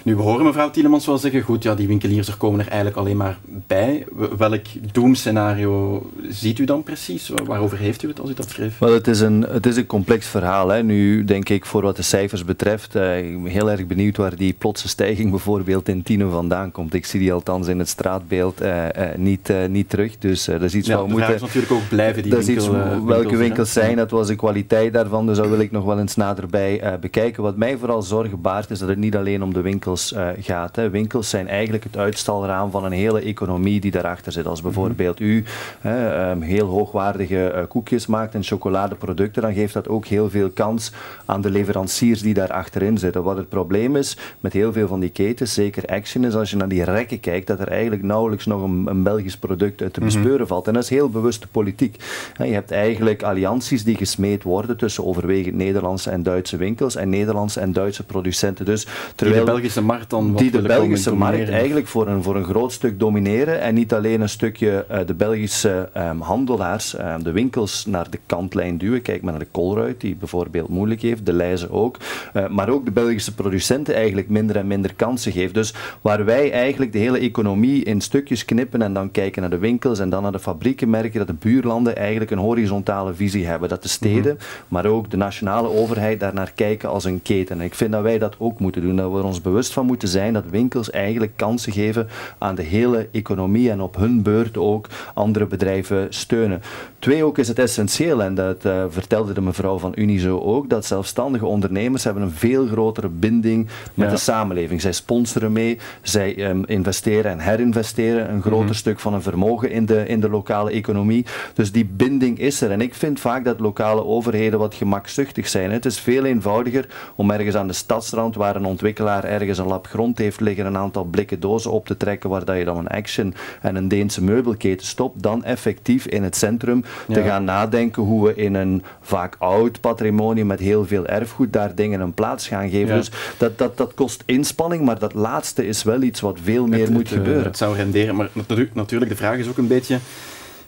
Nu, 0.03 0.17
we 0.17 0.23
horen 0.23 0.45
mevrouw 0.45 0.71
Tielemans 0.71 1.06
wel 1.06 1.19
zeggen, 1.19 1.43
goed, 1.43 1.62
ja, 1.62 1.75
die 1.75 1.87
winkeliers 1.87 2.29
er 2.29 2.37
komen 2.37 2.61
er 2.61 2.67
eigenlijk 2.67 2.97
alleen 2.97 3.17
maar 3.17 3.39
bij. 3.67 4.06
Welk 4.39 4.65
doemscenario 4.93 6.06
ziet 6.29 6.59
u 6.59 6.65
dan 6.65 6.83
precies? 6.83 7.33
Waarover 7.45 7.79
heeft 7.79 8.03
u 8.03 8.09
het 8.09 8.21
als 8.21 8.31
u 8.31 8.35
dat 8.35 8.50
schreef? 8.50 8.79
Wel, 8.79 8.93
het 8.93 9.06
is 9.09 9.21
een, 9.21 9.43
het 9.43 9.67
is 9.67 9.77
een 9.77 9.87
complex 9.87 10.27
verhaal. 10.27 10.69
Hè. 10.69 10.83
Nu 10.83 11.25
denk 11.25 11.49
ik, 11.49 11.67
voor 11.67 11.83
wat 11.83 11.97
de 11.97 12.03
cijfers 12.03 12.45
betreft, 12.45 12.97
uh, 12.97 13.19
ik 13.19 13.43
ben 13.43 13.53
heel 13.53 13.71
erg 13.71 13.87
benieuwd 13.87 14.17
waar 14.17 14.37
die 14.37 14.53
plotse 14.53 14.89
stijging 14.89 15.31
bijvoorbeeld 15.31 15.89
in 15.89 16.03
Tino 16.03 16.31
vandaan 16.31 16.73
komt. 16.73 16.95
Ik 16.95 17.06
zie 17.06 17.21
die 17.21 17.33
althans 17.33 17.67
in 17.67 17.79
het 17.79 17.89
straatbeeld 17.89 18.62
uh, 18.62 18.85
uh, 18.85 19.05
niet, 19.17 19.53
niet 19.69 19.89
terug. 19.89 20.19
Dus 20.19 20.45
dat 20.45 20.62
is 20.62 20.75
iets 20.75 20.89
ja, 20.89 20.97
wat 20.97 21.06
we 21.06 21.11
moeten... 21.11 21.41
natuurlijk 21.41 21.73
ook 21.73 21.89
blijven 21.89 22.23
die 22.23 22.33
dat 22.33 22.45
winkel, 22.45 22.75
is 22.75 22.81
iets, 22.81 23.05
welke 23.05 23.37
winkels 23.37 23.73
zijn, 23.73 23.97
dat 23.97 24.11
was 24.11 24.27
de 24.27 24.37
kwaliteit 24.37 24.93
daarvan. 24.93 25.27
Dus 25.27 25.37
dat 25.37 25.49
wil 25.49 25.61
ik 25.61 25.71
nog 25.71 25.85
wel 25.85 25.99
eens 25.99 26.17
naderbij 26.17 26.99
bekijken. 27.00 27.43
Wat 27.43 27.56
mij 27.56 27.77
vooral 27.77 28.03
zorgen 28.03 28.41
baart, 28.41 28.71
is 28.71 28.79
dat 28.79 28.89
het 28.89 28.99
niet 28.99 29.17
alleen 29.17 29.43
om 29.43 29.55
de 29.55 29.61
winkels 29.88 30.12
uh, 30.12 30.44
gaat. 30.44 30.76
Hè. 30.76 30.90
Winkels 30.90 31.31
zijn 31.31 31.49
eigenlijk 31.49 31.85
het 31.85 31.96
uitstalraam 31.96 32.70
van 32.70 32.85
een 32.85 32.93
hele 32.93 33.20
economie 33.20 33.81
die 33.81 33.90
daarachter 33.90 34.32
zit. 34.32 34.46
Als 34.46 34.62
bijvoorbeeld 34.62 35.20
u 35.20 35.44
hè, 35.81 36.31
um, 36.31 36.43
heel 36.43 36.67
hoogwaardige 36.67 37.52
uh, 37.55 37.62
koekjes 37.69 38.06
maakt 38.06 38.35
en 38.35 38.43
chocoladeproducten, 38.43 39.43
dan 39.43 39.55
geeft 39.55 39.75
dat 39.75 39.88
ook 39.88 40.06
heel 40.06 40.31
veel 40.31 40.50
kans 40.50 40.93
aan 41.25 41.40
de 41.40 41.50
leveranciers 41.50 42.20
die 42.20 42.35
daar 42.35 42.52
achterin 42.52 42.99
zitten. 42.99 43.23
Wat 43.23 43.37
het 43.37 43.49
probleem 43.49 43.96
is 43.96 44.17
met 44.40 44.52
heel 44.52 44.73
veel 44.73 44.88
van 44.88 45.00
die 45.00 45.11
ketens, 45.11 45.55
zeker 45.55 45.87
Action, 45.87 46.25
is 46.25 46.35
als 46.35 46.50
je 46.50 46.56
naar 46.56 46.69
die 46.69 46.85
rekken 46.85 47.20
kijkt, 47.20 47.46
dat 47.46 47.61
er 47.61 47.69
eigenlijk 47.69 48.02
nauwelijks 48.02 48.46
nog 48.46 48.62
een, 48.62 48.87
een 48.87 49.02
Belgisch 49.02 49.37
product 49.37 49.82
uit 49.82 49.93
te 49.93 50.00
mhm. 50.00 50.08
bespeuren 50.08 50.46
valt. 50.46 50.67
En 50.67 50.73
dat 50.73 50.82
is 50.82 50.88
heel 50.88 51.11
bewuste 51.11 51.46
politiek. 51.46 51.96
Je 52.37 52.44
hebt 52.44 52.70
eigenlijk 52.70 53.23
allianties 53.23 53.85
die 53.85 53.96
gesmeed 53.96 54.43
worden 54.43 54.76
tussen 54.76 55.05
overwegend 55.06 55.55
Nederlandse 55.55 56.11
en 56.11 56.23
Duitse 56.23 56.56
winkels 56.56 56.96
en 56.96 57.08
Nederlandse 57.08 57.61
en 57.61 57.73
Duitse 57.73 58.05
producenten. 58.05 58.64
Dus 58.64 58.87
terwijl 59.14 59.44
de 59.44 59.77
Belgische 59.78 59.82
markt 59.82 60.10
dan 60.10 60.34
die 60.36 60.50
de 60.50 60.62
Belgische 60.62 61.14
markt 61.14 61.49
eigenlijk 61.49 61.87
voor 61.87 62.06
een, 62.06 62.23
voor 62.23 62.37
een 62.37 62.44
groot 62.44 62.73
stuk 62.73 62.99
domineren 62.99 63.61
en 63.61 63.75
niet 63.75 63.94
alleen 63.94 64.20
een 64.20 64.28
stukje 64.28 64.87
uh, 64.90 64.99
de 65.06 65.14
Belgische 65.14 65.88
um, 65.97 66.20
handelaars, 66.20 66.99
um, 66.99 67.23
de 67.23 67.32
winkels 67.32 67.87
naar 67.87 68.11
de 68.11 68.18
kantlijn 68.26 68.78
duwen. 68.78 69.02
Kijk 69.02 69.23
maar 69.23 69.32
naar 69.32 69.42
de 69.42 69.49
Colruyt, 69.50 70.00
die 70.00 70.16
bijvoorbeeld 70.16 70.68
moeilijk 70.68 71.02
heeft, 71.02 71.26
de 71.26 71.32
Leijzen 71.32 71.70
ook, 71.70 71.97
uh, 72.35 72.49
maar 72.49 72.68
ook 72.68 72.85
de 72.85 72.90
Belgische 72.90 73.35
producenten 73.35 73.94
eigenlijk 73.94 74.28
minder 74.28 74.56
en 74.56 74.66
minder 74.66 74.94
kansen 74.94 75.32
geeft. 75.32 75.54
Dus 75.54 75.75
waar 76.00 76.25
wij 76.25 76.52
eigenlijk 76.52 76.92
de 76.92 76.99
hele 76.99 77.18
economie 77.18 77.85
in 77.85 78.00
stukjes 78.00 78.44
knippen 78.44 78.82
en 78.82 78.92
dan 78.92 79.11
kijken 79.11 79.40
naar 79.40 79.50
de 79.50 79.58
winkels 79.58 79.99
en 79.99 80.11
dan 80.11 80.23
naar 80.23 80.32
de 80.32 80.38
fabrieken, 80.38 80.90
merken 80.90 81.18
dat 81.18 81.26
de 81.26 81.49
buurlanden 81.49 81.97
eigenlijk 81.97 82.30
een 82.30 82.38
horizontale 82.38 83.14
visie 83.14 83.47
hebben. 83.47 83.68
Dat 83.68 83.82
de 83.82 83.88
steden, 83.88 84.32
mm 84.32 84.38
-hmm. 84.38 84.64
maar 84.68 84.87
ook 84.87 85.11
de 85.11 85.16
nationale 85.16 85.68
overheid 85.68 86.20
daarnaar 86.20 86.52
kijken 86.54 86.88
als 86.88 87.04
een 87.04 87.23
keten. 87.23 87.58
En 87.58 87.64
ik 87.64 87.75
vind 87.75 87.92
dat 87.92 88.02
wij 88.02 88.18
dat 88.18 88.35
ook 88.38 88.61
moeten 88.61 88.82
doen, 88.82 88.97
dat 88.97 89.12
we 89.12 89.23
ons 89.23 89.40
bewust 89.40 89.67
van 89.72 89.87
moeten 89.87 90.08
zijn 90.08 90.32
dat 90.32 90.44
winkels 90.50 90.90
eigenlijk 90.90 91.32
kansen 91.37 91.72
geven 91.72 92.08
aan 92.38 92.54
de 92.54 92.62
hele 92.62 93.08
economie 93.12 93.70
en 93.70 93.80
op 93.80 93.96
hun 93.96 94.22
beurt 94.22 94.56
ook 94.56 94.87
andere 95.14 95.46
bedrijven 95.46 96.06
steunen. 96.10 96.62
Twee 96.98 97.25
ook 97.25 97.38
is 97.38 97.48
het 97.48 97.58
essentieel, 97.58 98.22
en 98.22 98.34
dat 98.34 98.64
uh, 98.64 98.84
vertelde 98.88 99.32
de 99.32 99.40
mevrouw 99.40 99.78
van 99.78 99.92
Unizo 99.94 100.40
ook, 100.40 100.70
dat 100.70 100.84
zelfstandige 100.84 101.46
ondernemers 101.46 102.04
hebben 102.04 102.22
een 102.22 102.30
veel 102.30 102.66
grotere 102.66 103.08
binding 103.08 103.66
met 103.94 104.06
ja. 104.06 104.12
de 104.12 104.20
samenleving. 104.20 104.80
Zij 104.80 104.92
sponsoren 104.92 105.52
mee, 105.52 105.78
zij 106.02 106.50
um, 106.50 106.64
investeren 106.66 107.30
en 107.30 107.38
herinvesteren 107.38 108.30
een 108.30 108.40
groter 108.40 108.60
mm 108.60 108.66
-hmm. 108.66 108.75
stuk 108.75 109.00
van 109.00 109.12
hun 109.12 109.22
vermogen 109.22 109.70
in 109.70 109.87
de, 109.87 110.06
in 110.06 110.20
de 110.20 110.30
lokale 110.30 110.70
economie. 110.70 111.26
Dus 111.54 111.72
die 111.72 111.84
binding 111.84 112.38
is 112.38 112.60
er. 112.60 112.70
En 112.70 112.80
ik 112.80 112.94
vind 112.94 113.20
vaak 113.20 113.44
dat 113.44 113.60
lokale 113.60 114.04
overheden 114.04 114.58
wat 114.58 114.75
gemakzuchtig 114.75 115.48
zijn. 115.48 115.70
Het 115.70 115.84
is 115.84 115.98
veel 116.00 116.25
eenvoudiger 116.25 116.87
om 117.14 117.30
ergens 117.30 117.56
aan 117.56 117.66
de 117.66 117.72
stadsrand, 117.72 118.34
waar 118.34 118.56
een 118.56 118.64
ontwikkelaar 118.64 119.25
ergens 119.25 119.58
een 119.59 119.67
lap 119.67 119.87
grond 119.87 120.19
heeft 120.19 120.41
liggen, 120.41 120.67
een 120.67 120.77
aantal 120.77 121.05
blikken 121.05 121.41
dozen 121.41 121.71
op 121.71 121.87
te 121.87 121.97
trekken 121.97 122.31
waar 122.31 122.45
dat 122.45 122.57
je 122.57 122.65
dan 122.65 122.77
een 122.77 122.88
Action 122.88 123.35
en 123.61 123.77
een 123.77 123.88
Deense 123.88 124.25
meubelketen 124.25 124.87
stopt, 124.87 125.23
dan 125.23 125.45
effectief 125.45 126.07
in 126.07 126.23
het 126.23 126.37
centrum 126.37 126.85
ja. 127.09 127.15
te 127.15 127.23
gaan 127.23 127.45
nadenken 127.45 128.03
hoe 128.03 128.27
we 128.27 128.35
in 128.35 128.55
een 128.55 128.83
vaak 129.00 129.37
oud 129.38 129.81
patrimonie 129.81 130.45
met 130.45 130.61
heel 130.61 130.87
veel 130.87 131.07
erfgoed 131.07 131.53
daar 131.53 131.75
dingen 131.75 132.00
een 132.00 132.15
plaats 132.15 132.49
gaan 132.49 132.71
geven. 132.71 132.88
Ja. 132.88 132.95
Dus 132.95 133.11
dat, 133.37 133.59
dat, 133.59 133.77
dat 133.77 133.95
kost 133.95 134.23
inspanning, 134.27 134.85
maar 134.85 134.99
dat 134.99 135.15
laatste 135.15 135.67
is 135.67 135.83
wel 135.83 136.03
iets 136.03 136.21
wat 136.21 136.38
veel 136.43 136.67
meer 136.67 136.81
het, 136.81 136.91
moet 136.91 137.11
het, 137.11 137.19
gebeuren. 137.19 137.45
Het 137.45 137.57
zou 137.57 137.77
renderen, 137.77 138.17
maar 138.17 138.29
natuurlijk, 138.73 139.11
de 139.11 139.17
vraag 139.17 139.38
is 139.38 139.49
ook 139.49 139.59
een 139.59 139.67
beetje 139.67 139.99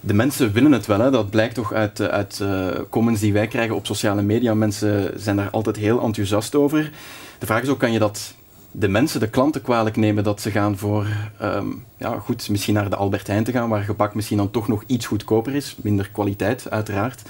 de 0.00 0.14
mensen 0.14 0.52
willen 0.52 0.72
het 0.72 0.86
wel. 0.86 1.00
Hè. 1.00 1.10
Dat 1.10 1.30
blijkt 1.30 1.54
toch 1.54 1.72
uit, 1.72 2.00
uit 2.00 2.38
uh, 2.42 2.68
comments 2.88 3.20
die 3.20 3.32
wij 3.32 3.46
krijgen 3.46 3.76
op 3.76 3.86
sociale 3.86 4.22
media. 4.22 4.54
Mensen 4.54 5.12
zijn 5.16 5.36
daar 5.36 5.50
altijd 5.50 5.76
heel 5.76 6.02
enthousiast 6.02 6.54
over. 6.54 6.90
De 7.38 7.46
vraag 7.46 7.62
is 7.62 7.68
ook, 7.68 7.78
kan 7.78 7.92
je 7.92 7.98
dat 7.98 8.34
de 8.72 8.88
mensen, 8.88 9.20
de 9.20 9.28
klanten 9.28 9.62
kwalijk 9.62 9.96
nemen 9.96 10.24
dat 10.24 10.40
ze 10.40 10.50
gaan 10.50 10.78
voor, 10.78 11.06
um, 11.42 11.84
ja 11.96 12.18
goed, 12.18 12.48
misschien 12.48 12.74
naar 12.74 12.90
de 12.90 12.96
Albert 12.96 13.26
Heijn 13.26 13.44
te 13.44 13.52
gaan, 13.52 13.68
waar 13.68 13.82
gebak 13.82 14.14
misschien 14.14 14.36
dan 14.36 14.50
toch 14.50 14.68
nog 14.68 14.82
iets 14.86 15.06
goedkoper 15.06 15.54
is, 15.54 15.76
minder 15.82 16.10
kwaliteit 16.12 16.70
uiteraard. 16.70 17.22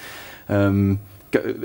Um, 0.50 1.00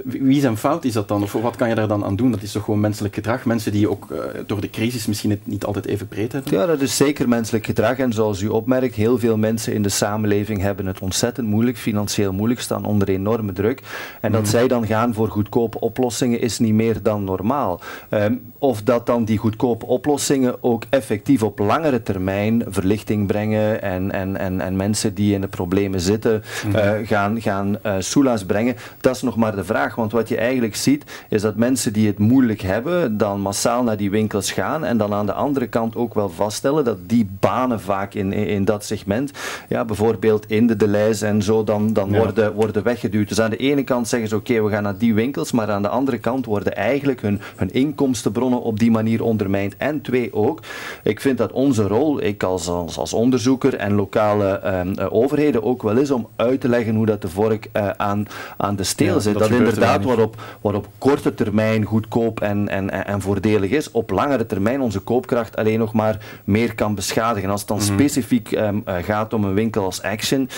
wie 0.03 0.41
zijn 0.41 0.57
fout 0.57 0.85
is 0.85 0.93
dat 0.93 1.07
dan? 1.07 1.23
Of 1.23 1.31
wat 1.31 1.55
kan 1.55 1.69
je 1.69 1.75
daar 1.75 1.87
dan 1.87 2.05
aan 2.05 2.15
doen? 2.15 2.31
Dat 2.31 2.41
is 2.41 2.51
toch 2.51 2.63
gewoon 2.63 2.79
menselijk 2.79 3.13
gedrag? 3.13 3.45
Mensen 3.45 3.71
die 3.71 3.89
ook 3.89 4.07
uh, 4.11 4.17
door 4.45 4.61
de 4.61 4.69
crisis 4.69 5.05
misschien 5.05 5.29
het 5.29 5.39
niet 5.43 5.65
altijd 5.65 5.85
even 5.85 6.07
breed 6.07 6.31
hebben? 6.31 6.53
Ja, 6.53 6.65
dat 6.65 6.81
is 6.81 6.97
zeker 6.97 7.29
menselijk 7.29 7.65
gedrag. 7.65 7.97
En 7.97 8.13
zoals 8.13 8.41
u 8.41 8.47
opmerkt, 8.47 8.95
heel 8.95 9.19
veel 9.19 9.37
mensen 9.37 9.73
in 9.73 9.81
de 9.81 9.89
samenleving 9.89 10.61
hebben 10.61 10.85
het 10.85 10.99
ontzettend 10.99 11.47
moeilijk, 11.47 11.77
financieel 11.77 12.33
moeilijk, 12.33 12.59
staan 12.59 12.85
onder 12.85 13.09
enorme 13.09 13.53
druk. 13.53 13.81
En 14.21 14.31
dat 14.31 14.41
mm. 14.41 14.47
zij 14.47 14.67
dan 14.67 14.85
gaan 14.87 15.13
voor 15.13 15.27
goedkope 15.27 15.79
oplossingen 15.79 16.41
is 16.41 16.59
niet 16.59 16.73
meer 16.73 17.01
dan 17.01 17.23
normaal. 17.23 17.81
Um, 18.09 18.53
of 18.59 18.83
dat 18.83 19.05
dan 19.05 19.25
die 19.25 19.37
goedkope 19.37 19.85
oplossingen 19.85 20.63
ook 20.63 20.83
effectief 20.89 21.43
op 21.43 21.59
langere 21.59 22.03
termijn 22.03 22.63
verlichting 22.67 23.27
brengen 23.27 23.81
en, 23.81 24.11
en, 24.11 24.37
en, 24.37 24.61
en 24.61 24.75
mensen 24.75 25.13
die 25.13 25.33
in 25.33 25.41
de 25.41 25.47
problemen 25.47 26.01
zitten 26.01 26.43
uh, 26.67 26.91
gaan, 27.03 27.41
gaan 27.41 27.77
uh, 27.85 27.95
soelaas 27.99 28.45
brengen, 28.45 28.75
dat 29.01 29.15
is 29.15 29.21
nog 29.21 29.35
maar 29.35 29.54
de 29.55 29.63
vraag. 29.63 29.95
Want 29.95 30.11
wat 30.11 30.29
je 30.29 30.37
eigenlijk 30.37 30.75
ziet, 30.75 31.25
is 31.29 31.41
dat 31.41 31.55
mensen 31.55 31.93
die 31.93 32.07
het 32.07 32.19
moeilijk 32.19 32.61
hebben, 32.61 33.17
dan 33.17 33.41
massaal 33.41 33.83
naar 33.83 33.97
die 33.97 34.09
winkels 34.09 34.51
gaan 34.51 34.83
en 34.83 34.97
dan 34.97 35.13
aan 35.13 35.25
de 35.25 35.33
andere 35.33 35.67
kant 35.67 35.95
ook 35.95 36.13
wel 36.13 36.29
vaststellen 36.29 36.83
dat 36.83 36.97
die 37.09 37.29
banen 37.39 37.81
vaak 37.81 38.13
in, 38.13 38.33
in, 38.33 38.65
dat 38.65 38.85
segment, 38.85 39.31
ja, 39.69 39.85
bijvoorbeeld 39.85 40.45
in 40.49 40.67
de 40.67 40.75
Deleuze 40.75 41.25
en 41.25 41.41
zo, 41.41 41.63
dan, 41.63 41.93
dan 41.93 42.13
worden, 42.15 42.53
worden 42.53 42.83
weggeduwd. 42.83 43.27
Dus 43.27 43.41
aan 43.41 43.49
de 43.49 43.57
ene 43.57 43.83
kant 43.83 44.07
zeggen 44.07 44.29
ze 44.29 44.35
oké, 44.35 44.63
we 44.63 44.69
gaan 44.69 44.83
naar 44.83 44.97
die 44.97 45.13
winkels, 45.13 45.51
maar 45.51 45.71
aan 45.71 45.81
de 45.81 45.89
andere 45.89 46.17
kant 46.17 46.45
worden 46.45 46.75
eigenlijk 46.75 47.21
hun, 47.21 47.41
hun 47.55 47.73
inkomstenbronnen 47.73 48.61
op 48.61 48.79
die 48.79 48.91
manier 48.91 49.23
ondermijnd. 49.23 49.77
En 49.77 50.01
twee 50.01 50.33
ook, 50.33 50.59
ik 51.03 51.21
vind 51.21 51.37
dat 51.37 51.51
onze 51.51 51.87
rol, 51.87 52.21
ik 52.21 52.43
als, 52.43 52.67
als, 52.67 52.97
als 52.97 53.13
onderzoeker 53.13 53.75
en 53.75 53.93
lokale 53.93 54.59
ehm, 54.59 54.93
eh, 54.93 55.13
overheden 55.13 55.63
ook 55.63 55.81
wel 55.83 55.97
is 55.97 56.11
om 56.11 56.27
uit 56.35 56.61
te 56.61 56.69
leggen 56.69 56.95
hoe 56.95 57.05
dat 57.05 57.21
de 57.21 57.29
vork 57.29 57.69
uh, 57.73 57.89
aan, 57.89 58.27
aan 58.57 58.75
de 58.75 58.83
steel 58.83 59.21
zit 59.21 59.39
dat 59.39 59.44
inderdaad 59.51 60.03
wat 60.03 60.19
op, 60.19 60.41
wat 60.61 60.75
op 60.75 60.87
korte 60.97 61.33
termijn 61.33 61.83
goedkoop 61.83 62.41
en, 62.41 62.69
en, 62.69 63.05
en 63.05 63.21
voordelig 63.21 63.69
is, 63.69 63.91
op 63.91 64.09
langere 64.09 64.45
termijn 64.45 64.81
onze 64.81 64.99
koopkracht 64.99 65.55
alleen 65.55 65.79
nog 65.79 65.93
maar 65.93 66.25
meer 66.43 66.75
kan 66.75 66.95
beschadigen. 66.95 67.49
Als 67.49 67.59
het 67.59 67.69
dan 67.69 67.77
mhm. 67.77 67.85
specifiek 67.85 68.51
um, 68.51 68.83
gaat 68.85 69.33
om 69.33 69.43
een 69.43 69.53
winkel 69.53 69.83
als 69.83 70.01
Action, 70.01 70.49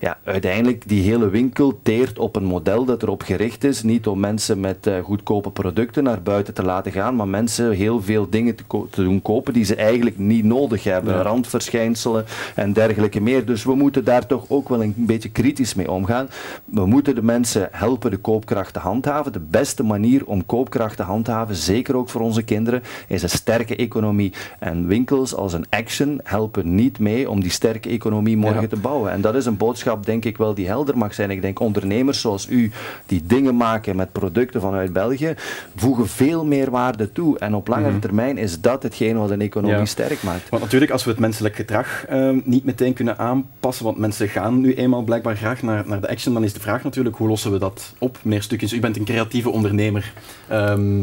ja, 0.00 0.18
uiteindelijk 0.24 0.88
die 0.88 1.02
hele 1.02 1.28
winkel 1.28 1.78
teert 1.82 2.18
op 2.18 2.36
een 2.36 2.44
model 2.44 2.84
dat 2.84 3.02
erop 3.02 3.22
gericht 3.22 3.64
is, 3.64 3.82
niet 3.82 4.06
om 4.06 4.20
mensen 4.20 4.60
met 4.60 4.86
uh, 4.86 4.98
goedkope 4.98 5.50
producten 5.50 6.04
naar 6.04 6.22
buiten 6.22 6.54
te 6.54 6.62
laten 6.62 6.92
gaan, 6.92 7.16
maar 7.16 7.28
mensen 7.28 7.70
heel 7.70 8.02
veel 8.02 8.30
dingen 8.30 8.54
te, 8.54 8.64
te 8.90 9.02
doen 9.02 9.22
kopen 9.22 9.52
die 9.52 9.64
ze 9.64 9.74
eigenlijk 9.74 10.18
niet 10.18 10.44
nodig 10.44 10.84
hebben. 10.84 11.22
Randverschijnselen 11.22 12.24
en 12.54 12.72
dergelijke 12.72 13.20
meer. 13.20 13.44
Dus 13.44 13.64
we 13.64 13.74
moeten 13.74 14.04
daar 14.04 14.26
toch 14.26 14.44
ook 14.48 14.68
wel 14.68 14.82
een 14.82 14.94
beetje 14.96 15.28
kritisch 15.28 15.74
mee 15.74 15.90
omgaan. 15.90 16.28
We 16.64 16.86
moeten 16.86 17.14
de 17.14 17.22
mensen 17.22 17.68
helpen 17.70 18.10
de 18.10 18.16
koopkracht 18.16 18.33
te 18.40 18.78
handhaven. 18.78 19.32
De 19.32 19.40
beste 19.40 19.82
manier 19.82 20.26
om 20.26 20.46
koopkracht 20.46 20.96
te 20.96 21.02
handhaven, 21.02 21.54
zeker 21.54 21.96
ook 21.96 22.08
voor 22.08 22.20
onze 22.20 22.42
kinderen, 22.42 22.82
is 23.08 23.22
een 23.22 23.28
sterke 23.28 23.76
economie. 23.76 24.32
En 24.58 24.86
winkels 24.86 25.34
als 25.34 25.52
een 25.52 25.64
Action 25.70 26.20
helpen 26.24 26.74
niet 26.74 26.98
mee 26.98 27.30
om 27.30 27.40
die 27.40 27.50
sterke 27.50 27.88
economie 27.88 28.36
morgen 28.36 28.68
te 28.68 28.76
bouwen. 28.76 29.10
En 29.10 29.20
dat 29.20 29.34
is 29.34 29.46
een 29.46 29.56
boodschap, 29.56 30.06
denk 30.06 30.24
ik 30.24 30.36
wel, 30.36 30.54
die 30.54 30.66
helder 30.66 30.98
mag 30.98 31.14
zijn. 31.14 31.30
Ik 31.30 31.42
denk 31.42 31.60
ondernemers 31.60 32.20
zoals 32.20 32.48
u, 32.48 32.70
die 33.06 33.22
dingen 33.26 33.56
maken 33.56 33.96
met 33.96 34.12
producten 34.12 34.60
vanuit 34.60 34.92
België, 34.92 35.34
voegen 35.76 36.08
veel 36.08 36.44
meer 36.44 36.70
waarde 36.70 37.12
toe. 37.12 37.38
En 37.38 37.54
op 37.54 37.68
langere 37.68 37.90
mhm. 37.90 38.00
termijn 38.00 38.38
is 38.38 38.60
dat 38.60 38.82
hetgeen 38.82 39.18
wat 39.18 39.30
een 39.30 39.40
economie 39.40 39.86
sterk 39.86 40.22
maakt. 40.22 40.48
Want 40.48 40.62
natuurlijk, 40.62 40.92
als 40.92 41.04
we 41.04 41.10
het 41.10 41.20
menselijk 41.20 41.56
gedrag 41.56 42.04
ehm, 42.08 42.40
niet 42.44 42.64
meteen 42.64 42.92
kunnen 42.92 43.18
aanpassen, 43.18 43.84
want 43.84 43.98
mensen 43.98 44.28
gaan 44.28 44.60
nu 44.60 44.74
eenmaal 44.74 45.02
blijkbaar 45.02 45.36
graag 45.36 45.62
naar, 45.62 45.84
naar 45.86 46.00
de 46.00 46.08
Action, 46.08 46.34
dan 46.34 46.44
is 46.44 46.52
de 46.52 46.60
vraag 46.60 46.82
natuurlijk, 46.82 47.16
hoe 47.16 47.28
lossen 47.28 47.52
we 47.52 47.58
dat 47.58 47.94
op? 47.98 48.18
Meer 48.24 48.42
stukjes. 48.42 48.72
U 48.72 48.80
bent 48.80 48.96
een 48.96 49.04
creatieve 49.04 49.50
ondernemer. 49.50 50.12
Ehm, 50.48 51.02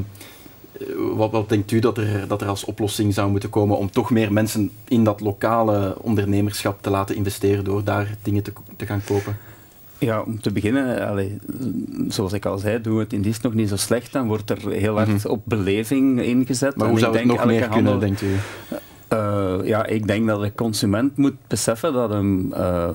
wat, 1.15 1.31
wat, 1.31 1.49
denkt 1.49 1.71
u 1.71 1.79
dat 1.79 1.97
er, 1.97 2.27
dat 2.27 2.41
er 2.41 2.47
als 2.47 2.65
oplossing 2.65 3.13
zou 3.13 3.31
moeten 3.31 3.49
komen 3.49 3.77
om 3.77 3.91
toch 3.91 4.09
meer 4.09 4.33
mensen 4.33 4.71
in 4.87 5.03
dat 5.03 5.19
lokale 5.19 5.95
ondernemerschap 6.01 6.81
te 6.81 6.89
laten 6.89 7.15
investeren 7.15 7.63
door 7.63 7.83
daar 7.83 8.15
dingen 8.21 8.43
te, 8.43 8.53
te 8.77 8.85
gaan 8.85 9.01
kopen? 9.05 9.37
Ja, 9.97 10.21
om 10.21 10.41
te 10.41 10.51
beginnen, 10.51 11.39
zoals 12.07 12.33
ik 12.33 12.45
al 12.45 12.57
zei, 12.57 12.81
doen 12.81 12.95
we 12.95 13.01
het 13.01 13.13
in 13.13 13.21
dienst 13.21 13.43
nog 13.43 13.53
niet 13.53 13.69
zo 13.69 13.75
slecht. 13.75 14.11
Dan 14.11 14.27
wordt 14.27 14.49
er 14.49 14.69
heel 14.69 14.95
hard 14.95 15.07
mhm. 15.07 15.27
op 15.27 15.41
beleving 15.43 16.21
ingezet. 16.21 16.75
Maar 16.75 16.89
hoe 16.89 16.99
zou 16.99 17.17
het 17.17 17.25
nog 17.25 17.45
meer 17.45 17.67
kunnen, 17.67 17.99
denkt 17.99 18.21
u? 18.21 18.35
Ja, 19.63 19.85
ik 19.85 20.07
denk 20.07 20.27
dat 20.27 20.41
de 20.41 20.53
consument 20.55 21.17
moet 21.17 21.35
beseffen 21.47 21.93
dat 21.93 22.09
hem 22.09 22.53
uh, 22.53 22.89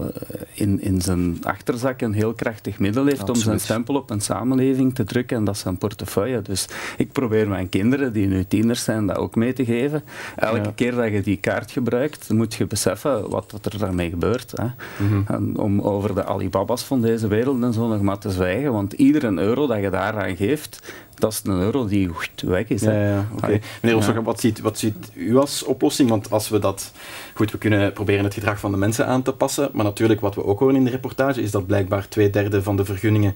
in, 0.52 0.80
in 0.80 1.00
zijn 1.00 1.38
achterzak 1.42 2.00
een 2.00 2.12
heel 2.12 2.32
krachtig 2.32 2.78
middel 2.78 3.04
heeft 3.04 3.20
Absoluut. 3.20 3.38
om 3.38 3.44
zijn 3.44 3.60
stempel 3.60 3.94
op 3.94 4.10
een 4.10 4.20
samenleving 4.20 4.94
te 4.94 5.04
drukken 5.04 5.36
en 5.36 5.44
dat 5.44 5.54
is 5.54 5.60
zijn 5.60 5.78
portefeuille. 5.78 6.42
Dus 6.42 6.68
ik 6.96 7.12
probeer 7.12 7.48
mijn 7.48 7.68
kinderen, 7.68 8.12
die 8.12 8.26
nu 8.26 8.44
tieners 8.44 8.84
zijn, 8.84 9.06
dat 9.06 9.16
ook 9.16 9.34
mee 9.34 9.52
te 9.52 9.64
geven. 9.64 10.02
Elke 10.36 10.56
ja. 10.56 10.72
keer 10.74 10.94
dat 10.94 11.12
je 11.12 11.22
die 11.22 11.36
kaart 11.36 11.70
gebruikt, 11.70 12.30
moet 12.30 12.54
je 12.54 12.66
beseffen 12.66 13.30
wat, 13.30 13.52
wat 13.52 13.72
er 13.72 13.78
daarmee 13.78 14.10
gebeurt. 14.10 14.52
Hè. 14.54 14.64
Mm 15.04 15.24
-hmm. 15.26 15.56
om 15.56 15.80
over 15.80 16.14
de 16.14 16.24
Alibabas 16.24 16.84
van 16.84 17.00
deze 17.00 17.28
wereld 17.28 17.62
en 17.62 17.72
zo 17.72 17.88
nog 17.88 18.00
maar 18.00 18.18
te 18.18 18.30
zwijgen, 18.30 18.72
want 18.72 18.92
iedere 18.92 19.34
euro 19.34 19.66
dat 19.66 19.80
je 19.80 19.90
daaraan 19.90 20.36
geeft, 20.36 20.92
dat 21.18 21.32
is 21.32 21.40
een 21.44 21.60
euro 21.60 21.86
die 21.86 22.10
weg 22.46 22.68
is. 22.68 22.80
Ja, 22.80 22.92
ja, 22.92 23.28
okay. 23.36 23.60
Meneer 23.82 24.22
wat, 24.22 24.40
ziet, 24.40 24.60
wat 24.60 24.78
ziet 24.78 25.10
u 25.14 25.36
als 25.36 25.64
oplossing? 25.64 26.10
Want 26.10 26.30
als 26.30 26.48
we 26.48 26.58
dat... 26.58 26.92
Goed, 27.34 27.50
we 27.50 27.58
kunnen 27.58 27.92
proberen 27.92 28.24
het 28.24 28.34
gedrag 28.34 28.60
van 28.60 28.70
de 28.70 28.76
mensen 28.76 29.06
aan 29.06 29.22
te 29.22 29.32
passen, 29.32 29.70
maar 29.72 29.84
natuurlijk 29.84 30.20
wat 30.20 30.34
we 30.34 30.44
ook 30.44 30.58
horen 30.58 30.76
in 30.76 30.84
de 30.84 30.90
reportage 30.90 31.42
is 31.42 31.50
dat 31.50 31.66
blijkbaar 31.66 32.08
twee 32.08 32.30
derde 32.30 32.62
van 32.62 32.76
de 32.76 32.84
vergunningen 32.84 33.34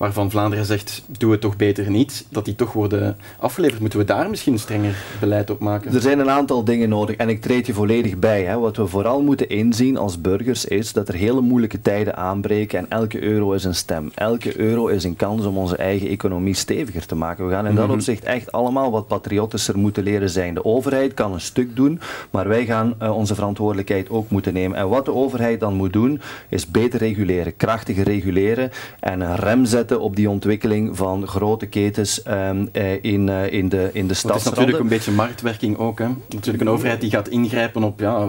waarvan 0.00 0.30
Vlaanderen 0.30 0.64
zegt, 0.64 1.04
doe 1.18 1.30
het 1.30 1.40
toch 1.40 1.56
beter 1.56 1.90
niet, 1.90 2.26
dat 2.28 2.44
die 2.44 2.54
toch 2.54 2.72
worden 2.72 3.16
afgeleverd. 3.38 3.80
Moeten 3.80 3.98
we 3.98 4.04
daar 4.04 4.30
misschien 4.30 4.58
strenger 4.58 4.96
beleid 5.20 5.50
op 5.50 5.58
maken? 5.58 5.94
Er 5.94 6.00
zijn 6.00 6.18
een 6.18 6.30
aantal 6.30 6.64
dingen 6.64 6.88
nodig 6.88 7.16
en 7.16 7.28
ik 7.28 7.40
treed 7.40 7.66
je 7.66 7.72
volledig 7.72 8.18
bij. 8.18 8.44
Hè. 8.44 8.58
Wat 8.58 8.76
we 8.76 8.86
vooral 8.86 9.22
moeten 9.22 9.48
inzien 9.48 9.96
als 9.96 10.20
burgers 10.20 10.64
is 10.64 10.92
dat 10.92 11.08
er 11.08 11.14
hele 11.14 11.40
moeilijke 11.40 11.80
tijden 11.80 12.16
aanbreken 12.16 12.78
en 12.78 12.86
elke 12.88 13.22
euro 13.22 13.52
is 13.52 13.64
een 13.64 13.74
stem. 13.74 14.10
Elke 14.14 14.58
euro 14.60 14.86
is 14.86 15.04
een 15.04 15.16
kans 15.16 15.44
om 15.44 15.56
onze 15.56 15.76
eigen 15.76 16.08
economie 16.08 16.54
steviger 16.54 17.06
te 17.06 17.14
maken. 17.14 17.19
We 17.20 17.50
gaan 17.50 17.66
in 17.66 17.74
dat 17.74 17.86
mhm. 17.86 17.94
opzicht 17.94 18.24
echt 18.24 18.52
allemaal 18.52 18.90
wat 18.90 19.06
patriotischer 19.06 19.78
moeten 19.78 20.02
leren 20.02 20.30
zijn. 20.30 20.54
De 20.54 20.64
overheid 20.64 21.14
kan 21.14 21.32
een 21.32 21.40
stuk 21.40 21.76
doen, 21.76 22.00
maar 22.30 22.48
wij 22.48 22.64
gaan 22.64 22.94
uh, 23.02 23.16
onze 23.16 23.34
verantwoordelijkheid 23.34 24.10
ook 24.10 24.30
moeten 24.30 24.52
nemen. 24.52 24.76
En 24.76 24.88
wat 24.88 25.04
de 25.04 25.14
overheid 25.14 25.60
dan 25.60 25.74
moet 25.74 25.92
doen, 25.92 26.20
is 26.48 26.70
beter 26.70 26.98
reguleren, 26.98 27.56
krachtiger 27.56 28.04
reguleren 28.04 28.70
en 29.00 29.20
een 29.20 29.36
rem 29.36 29.64
zetten 29.64 30.00
op 30.00 30.16
die 30.16 30.30
ontwikkeling 30.30 30.96
van 30.96 31.26
grote 31.26 31.66
ketens 31.66 32.22
um, 32.28 32.68
in, 33.00 33.26
uh, 33.26 33.52
in 33.52 33.68
de, 33.68 33.90
in 33.92 34.06
de 34.06 34.14
stad. 34.14 34.34
Het 34.34 34.40
is 34.40 34.48
natuurlijk 34.48 34.78
een 34.78 34.88
beetje 34.88 35.12
marktwerking 35.12 35.78
ook. 35.78 35.98
Hè? 35.98 36.08
Natuurlijk 36.28 36.60
een 36.60 36.70
overheid 36.70 37.00
die 37.00 37.10
gaat 37.10 37.28
ingrijpen 37.28 37.82
op 37.82 38.00
ja, 38.00 38.28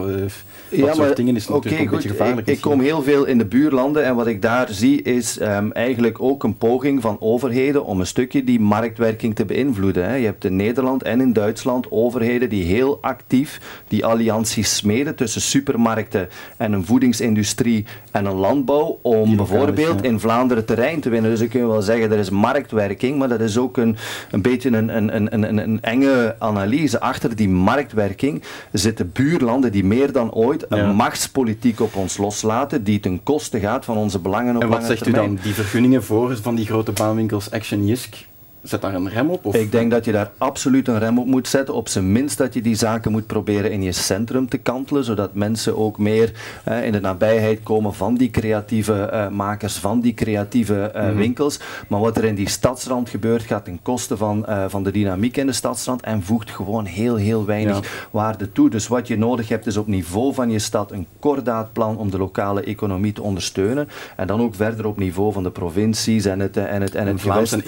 ja, 0.68 0.86
dat 0.86 0.96
soort 0.96 1.16
dingen 1.16 1.36
is 1.36 1.48
natuurlijk 1.48 1.74
okay, 1.74 1.84
een 1.84 1.90
beetje 1.90 2.08
gevaarlijk. 2.08 2.46
Ik, 2.46 2.54
ik, 2.54 2.60
kom 2.60 2.80
heel 2.80 3.02
veel 3.02 3.24
in 3.24 3.38
de 3.38 3.44
buurlanden 3.44 4.04
en 4.04 4.14
wat 4.14 4.26
ik 4.26 4.42
daar 4.42 4.68
zie 4.70 5.02
is 5.02 5.40
um, 5.40 5.72
eigenlijk 5.72 6.20
ook 6.20 6.44
een 6.44 6.56
poging 6.56 7.00
van 7.00 7.16
overheden 7.20 7.84
om 7.84 8.00
een 8.00 8.06
stukje 8.06 8.44
die 8.44 8.60
marktwerking 8.82 9.34
te 9.34 9.44
beïnvloeden. 9.44 10.08
Hè. 10.08 10.14
Je 10.14 10.24
hebt 10.24 10.44
in 10.44 10.56
Nederland 10.56 11.02
en 11.02 11.20
in 11.20 11.32
Duitsland 11.32 11.90
overheden 11.90 12.48
die 12.48 12.64
heel 12.64 12.98
actief 13.00 13.60
die 13.88 14.04
allianties 14.04 14.76
smeden 14.76 15.14
tussen 15.14 15.40
supermarkten 15.40 16.28
en 16.56 16.72
een 16.72 16.84
voedingsindustrie 16.84 17.84
en 18.12 18.24
een 18.24 18.34
landbouw 18.34 18.98
om 19.02 19.36
bijvoorbeeld 19.36 20.02
in 20.02 20.20
Vlaanderen 20.20 20.64
terrein 20.64 21.00
te 21.00 21.08
winnen. 21.08 21.30
Dus 21.30 21.40
ik 21.40 21.50
kun 21.50 21.60
je 21.60 21.66
wel 21.66 21.82
zeggen, 21.82 22.12
er 22.12 22.18
is 22.18 22.30
marktwerking, 22.30 23.18
maar 23.18 23.28
dat 23.28 23.40
is 23.40 23.58
ook 23.58 23.76
een, 23.76 23.96
een 24.30 24.42
beetje 24.42 24.70
een, 24.70 24.96
een, 24.96 25.16
een, 25.16 25.58
een, 25.58 25.80
enge 25.80 26.36
analyse. 26.38 27.00
Achter 27.00 27.36
die 27.36 27.48
marktwerking 27.48 28.42
zitten 28.72 29.10
buurlanden 29.12 29.72
die 29.72 29.84
meer 29.84 30.12
dan 30.12 30.32
ooit 30.32 30.64
een 30.68 30.94
machtspolitiek 30.94 31.80
op 31.80 31.96
ons 31.96 32.16
loslaten, 32.16 32.84
die 32.84 33.00
ten 33.00 33.22
koste 33.22 33.60
gaat 33.60 33.84
van 33.84 33.96
onze 33.96 34.18
belangen 34.18 34.56
op 34.56 34.62
En 34.62 34.68
wat 34.68 34.84
zegt 34.84 35.06
u 35.06 35.10
dan? 35.10 35.38
Die 35.42 35.54
vergunningen 35.54 36.04
voor 36.04 36.36
van 36.36 36.54
die 36.54 36.66
grote 36.66 36.92
baanwinkels 36.92 37.50
Action 37.50 37.86
Jisk, 37.86 38.14
Zet 38.62 38.80
daar 38.80 38.94
een 38.94 39.08
rem 39.08 39.30
op? 39.30 39.44
Of? 39.44 39.54
Ik 39.54 39.72
denk 39.72 39.90
dat 39.90 40.04
je 40.04 40.12
daar 40.12 40.30
absoluut 40.38 40.88
een 40.88 40.98
rem 40.98 41.18
op 41.18 41.26
moet 41.26 41.48
zetten. 41.48 41.74
Op 41.74 41.88
zijn 41.88 42.12
minst 42.12 42.38
dat 42.38 42.54
je 42.54 42.62
die 42.62 42.74
zaken 42.74 43.12
moet 43.12 43.26
proberen 43.26 43.70
in 43.70 43.82
je 43.82 43.92
centrum 43.92 44.48
te 44.48 44.58
kantelen, 44.58 45.04
zodat 45.04 45.34
mensen 45.34 45.76
ook 45.76 45.98
meer 45.98 46.32
eh, 46.64 46.84
in 46.84 46.92
de 46.92 47.00
nabijheid 47.00 47.62
komen 47.62 47.94
van 47.94 48.14
die 48.14 48.30
creatieve 48.30 49.10
uh, 49.12 49.28
makers, 49.28 49.76
van 49.76 50.00
die 50.00 50.14
creatieve 50.14 50.92
uh, 50.94 51.02
mm 51.02 51.08
-hmm. 51.08 51.16
winkels. 51.16 51.60
Maar 51.88 52.00
wat 52.00 52.16
er 52.16 52.24
in 52.24 52.34
die 52.34 52.48
stadsrand 52.48 53.08
gebeurt, 53.08 53.42
gaat 53.42 53.64
ten 53.64 53.78
koste 53.82 54.16
van, 54.16 54.46
van 54.68 54.82
de 54.82 54.90
dynamiek 54.90 55.36
in 55.36 55.46
de 55.46 55.52
stadsrand 55.52 56.02
en 56.02 56.22
voegt 56.22 56.50
gewoon 56.50 56.84
heel, 56.84 57.16
heel 57.16 57.44
weinig 57.44 57.76
ja. 57.76 57.88
waarde 58.10 58.52
toe. 58.52 58.70
Dus 58.70 58.88
wat 58.88 59.08
je 59.08 59.18
nodig 59.18 59.48
hebt 59.48 59.66
is 59.66 59.76
op 59.76 59.86
niveau 59.86 60.34
van 60.34 60.50
je 60.50 60.58
stad 60.58 60.92
een 60.92 61.06
kordaatplan 61.18 61.96
om 61.96 62.10
de 62.10 62.18
lokale 62.18 62.62
economie 62.62 63.12
te 63.12 63.22
ondersteunen. 63.22 63.88
En 64.16 64.26
dan 64.26 64.40
ook 64.40 64.54
verder 64.54 64.86
op 64.86 64.98
niveau 64.98 65.32
van 65.32 65.42
de 65.42 65.50
provincies 65.50 66.24
en 66.24 66.40
het, 66.40 66.56
en 66.56 66.82
het, 66.82 66.94
en 66.94 67.06
het 67.06 67.20
Vlaams 67.20 67.52
en 67.52 67.62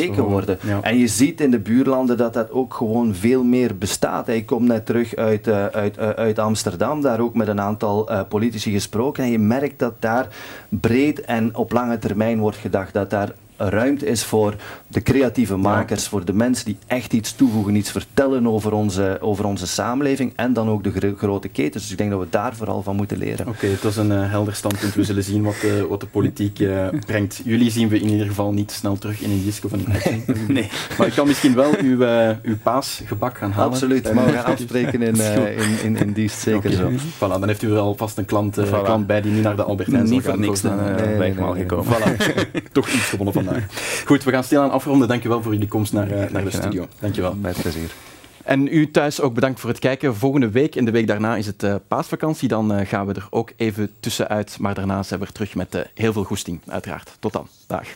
bekeken 0.00 0.24
worden. 0.24 0.58
En 0.82 0.98
je 0.98 1.06
ziet 1.06 1.40
in 1.40 1.50
de 1.50 1.58
buurlanden 1.58 2.16
dat 2.16 2.34
dat 2.34 2.50
ook 2.50 2.74
gewoon 2.74 3.14
veel 3.14 3.44
meer 3.44 3.78
bestaat. 3.78 4.26
Hij 4.26 4.42
komt 4.42 4.68
net 4.68 4.86
terug 4.86 5.16
uit, 5.16 5.46
uh, 5.46 5.66
uit, 5.66 5.98
uh, 5.98 6.08
uit 6.08 6.38
Amsterdam, 6.38 7.00
daar 7.00 7.20
ook 7.20 7.34
met 7.34 7.48
een 7.48 7.60
aantal 7.60 8.12
uh, 8.12 8.20
politici 8.28 8.72
gesproken. 8.72 9.24
En 9.24 9.30
je 9.30 9.38
merkt 9.38 9.78
dat 9.78 9.94
daar 9.98 10.28
breed 10.68 11.20
en 11.20 11.56
op 11.56 11.72
lange 11.72 11.98
termijn 11.98 12.38
wordt 12.38 12.56
gedacht. 12.56 12.92
Dat 12.92 13.10
daar 13.10 13.32
ruimte 13.56 14.06
is 14.06 14.24
voor 14.24 14.54
de 14.88 15.02
creatieve 15.02 15.56
makers, 15.56 16.08
voor 16.08 16.24
de 16.24 16.32
mensen 16.32 16.64
die 16.64 16.76
echt 16.86 17.12
iets 17.12 17.34
toevoegen, 17.34 17.74
iets 17.74 17.90
vertellen 17.90 18.46
over 18.46 18.72
onze, 18.72 19.18
over 19.20 19.44
onze 19.44 19.66
samenleving 19.66 20.32
en 20.36 20.52
dan 20.52 20.68
ook 20.68 20.84
de 20.84 21.14
grote 21.16 21.48
ketens. 21.48 21.82
Dus 21.82 21.92
ik 21.92 21.98
denk 21.98 22.10
dat 22.10 22.20
we 22.20 22.26
daar 22.30 22.54
vooral 22.54 22.82
van 22.82 22.96
moeten 22.96 23.18
leren. 23.18 23.48
Oké, 23.48 23.66
het 23.66 23.82
was 23.82 23.96
een 23.96 24.10
uh, 24.10 24.30
helder 24.30 24.54
standpunt. 24.54 24.94
We 24.94 25.04
zullen 25.04 25.22
zien 25.22 25.42
wat, 25.42 25.56
uh, 25.64 25.82
wat 25.82 26.00
de 26.00 26.06
politiek 26.06 26.58
uh, 26.58 26.88
brengt. 27.06 27.40
Jullie 27.44 27.70
zien 27.70 27.88
we 27.88 28.00
in 28.00 28.08
ieder 28.08 28.26
geval 28.26 28.52
niet 28.52 28.70
snel 28.70 28.98
terug 28.98 29.20
in 29.20 29.30
een 29.30 29.52
of 29.64 29.72
een 29.72 29.86
Nee. 30.48 30.68
Maar 30.98 31.06
ik 31.06 31.12
kan 31.12 31.26
misschien 31.26 31.54
wel 31.54 31.72
uw, 31.78 31.98
uw 32.42 32.56
paasgebak 32.62 33.38
gaan 33.38 33.50
halen. 33.50 33.72
Absoluut, 33.72 34.12
maar 34.12 34.26
we 34.26 34.32
gaan 34.32 34.44
afspreken 34.54 35.02
in, 35.02 35.16
in, 35.16 35.78
in, 35.82 35.96
in 35.96 36.12
dienst, 36.12 36.38
zeker 36.38 36.70
okay. 36.70 36.98
zo. 36.98 37.04
Voilà, 37.14 37.40
dan 37.40 37.46
heeft 37.46 37.62
u 37.62 37.68
wel 37.68 37.94
vast 37.96 38.18
een 38.18 38.24
klant, 38.24 38.60
voilà. 38.60 38.82
klant 38.84 39.06
bij 39.06 39.20
die 39.20 39.32
niet 39.32 39.42
naar 39.42 39.56
de 39.56 39.62
Albertijn 39.62 40.04
Niet 40.04 40.22
voor 40.22 40.38
niks 40.38 40.60
dan 40.60 40.76
nee, 40.76 41.16
ben 41.16 41.26
ik 41.26 41.38
al 41.38 41.54
gekomen. 41.54 41.94
Voilà. 41.94 42.16
Toch 42.72 42.88
iets 42.88 43.04
gewonnen 43.04 43.34
van 43.34 43.45
Goed, 44.04 44.24
we 44.24 44.30
gaan 44.30 44.44
stilaan 44.44 44.70
afronden. 44.70 45.08
Dankjewel 45.08 45.42
voor 45.42 45.52
jullie 45.52 45.68
komst 45.68 45.92
naar, 45.92 46.10
uh, 46.10 46.30
naar 46.30 46.44
de 46.44 46.50
studio. 46.50 46.88
Dankjewel. 47.00 47.34
Met 47.34 47.62
plezier. 47.62 47.90
En 48.44 48.66
u 48.74 48.90
thuis 48.90 49.20
ook 49.20 49.34
bedankt 49.34 49.60
voor 49.60 49.70
het 49.70 49.78
kijken. 49.78 50.16
Volgende 50.16 50.50
week 50.50 50.76
en 50.76 50.84
de 50.84 50.90
week 50.90 51.06
daarna 51.06 51.36
is 51.36 51.46
het 51.46 51.62
uh, 51.62 51.74
paasvakantie. 51.88 52.48
Dan 52.48 52.78
uh, 52.78 52.86
gaan 52.86 53.06
we 53.06 53.14
er 53.14 53.26
ook 53.30 53.52
even 53.56 53.90
tussenuit. 54.00 54.56
Maar 54.60 54.74
daarna 54.74 55.02
zijn 55.02 55.20
we 55.20 55.26
terug 55.26 55.54
met 55.54 55.86
heel 55.94 56.12
veel 56.12 56.24
goesting, 56.24 56.60
uiteraard. 56.66 57.16
Tot 57.18 57.32
dan. 57.32 57.48
Dag. 57.66 57.86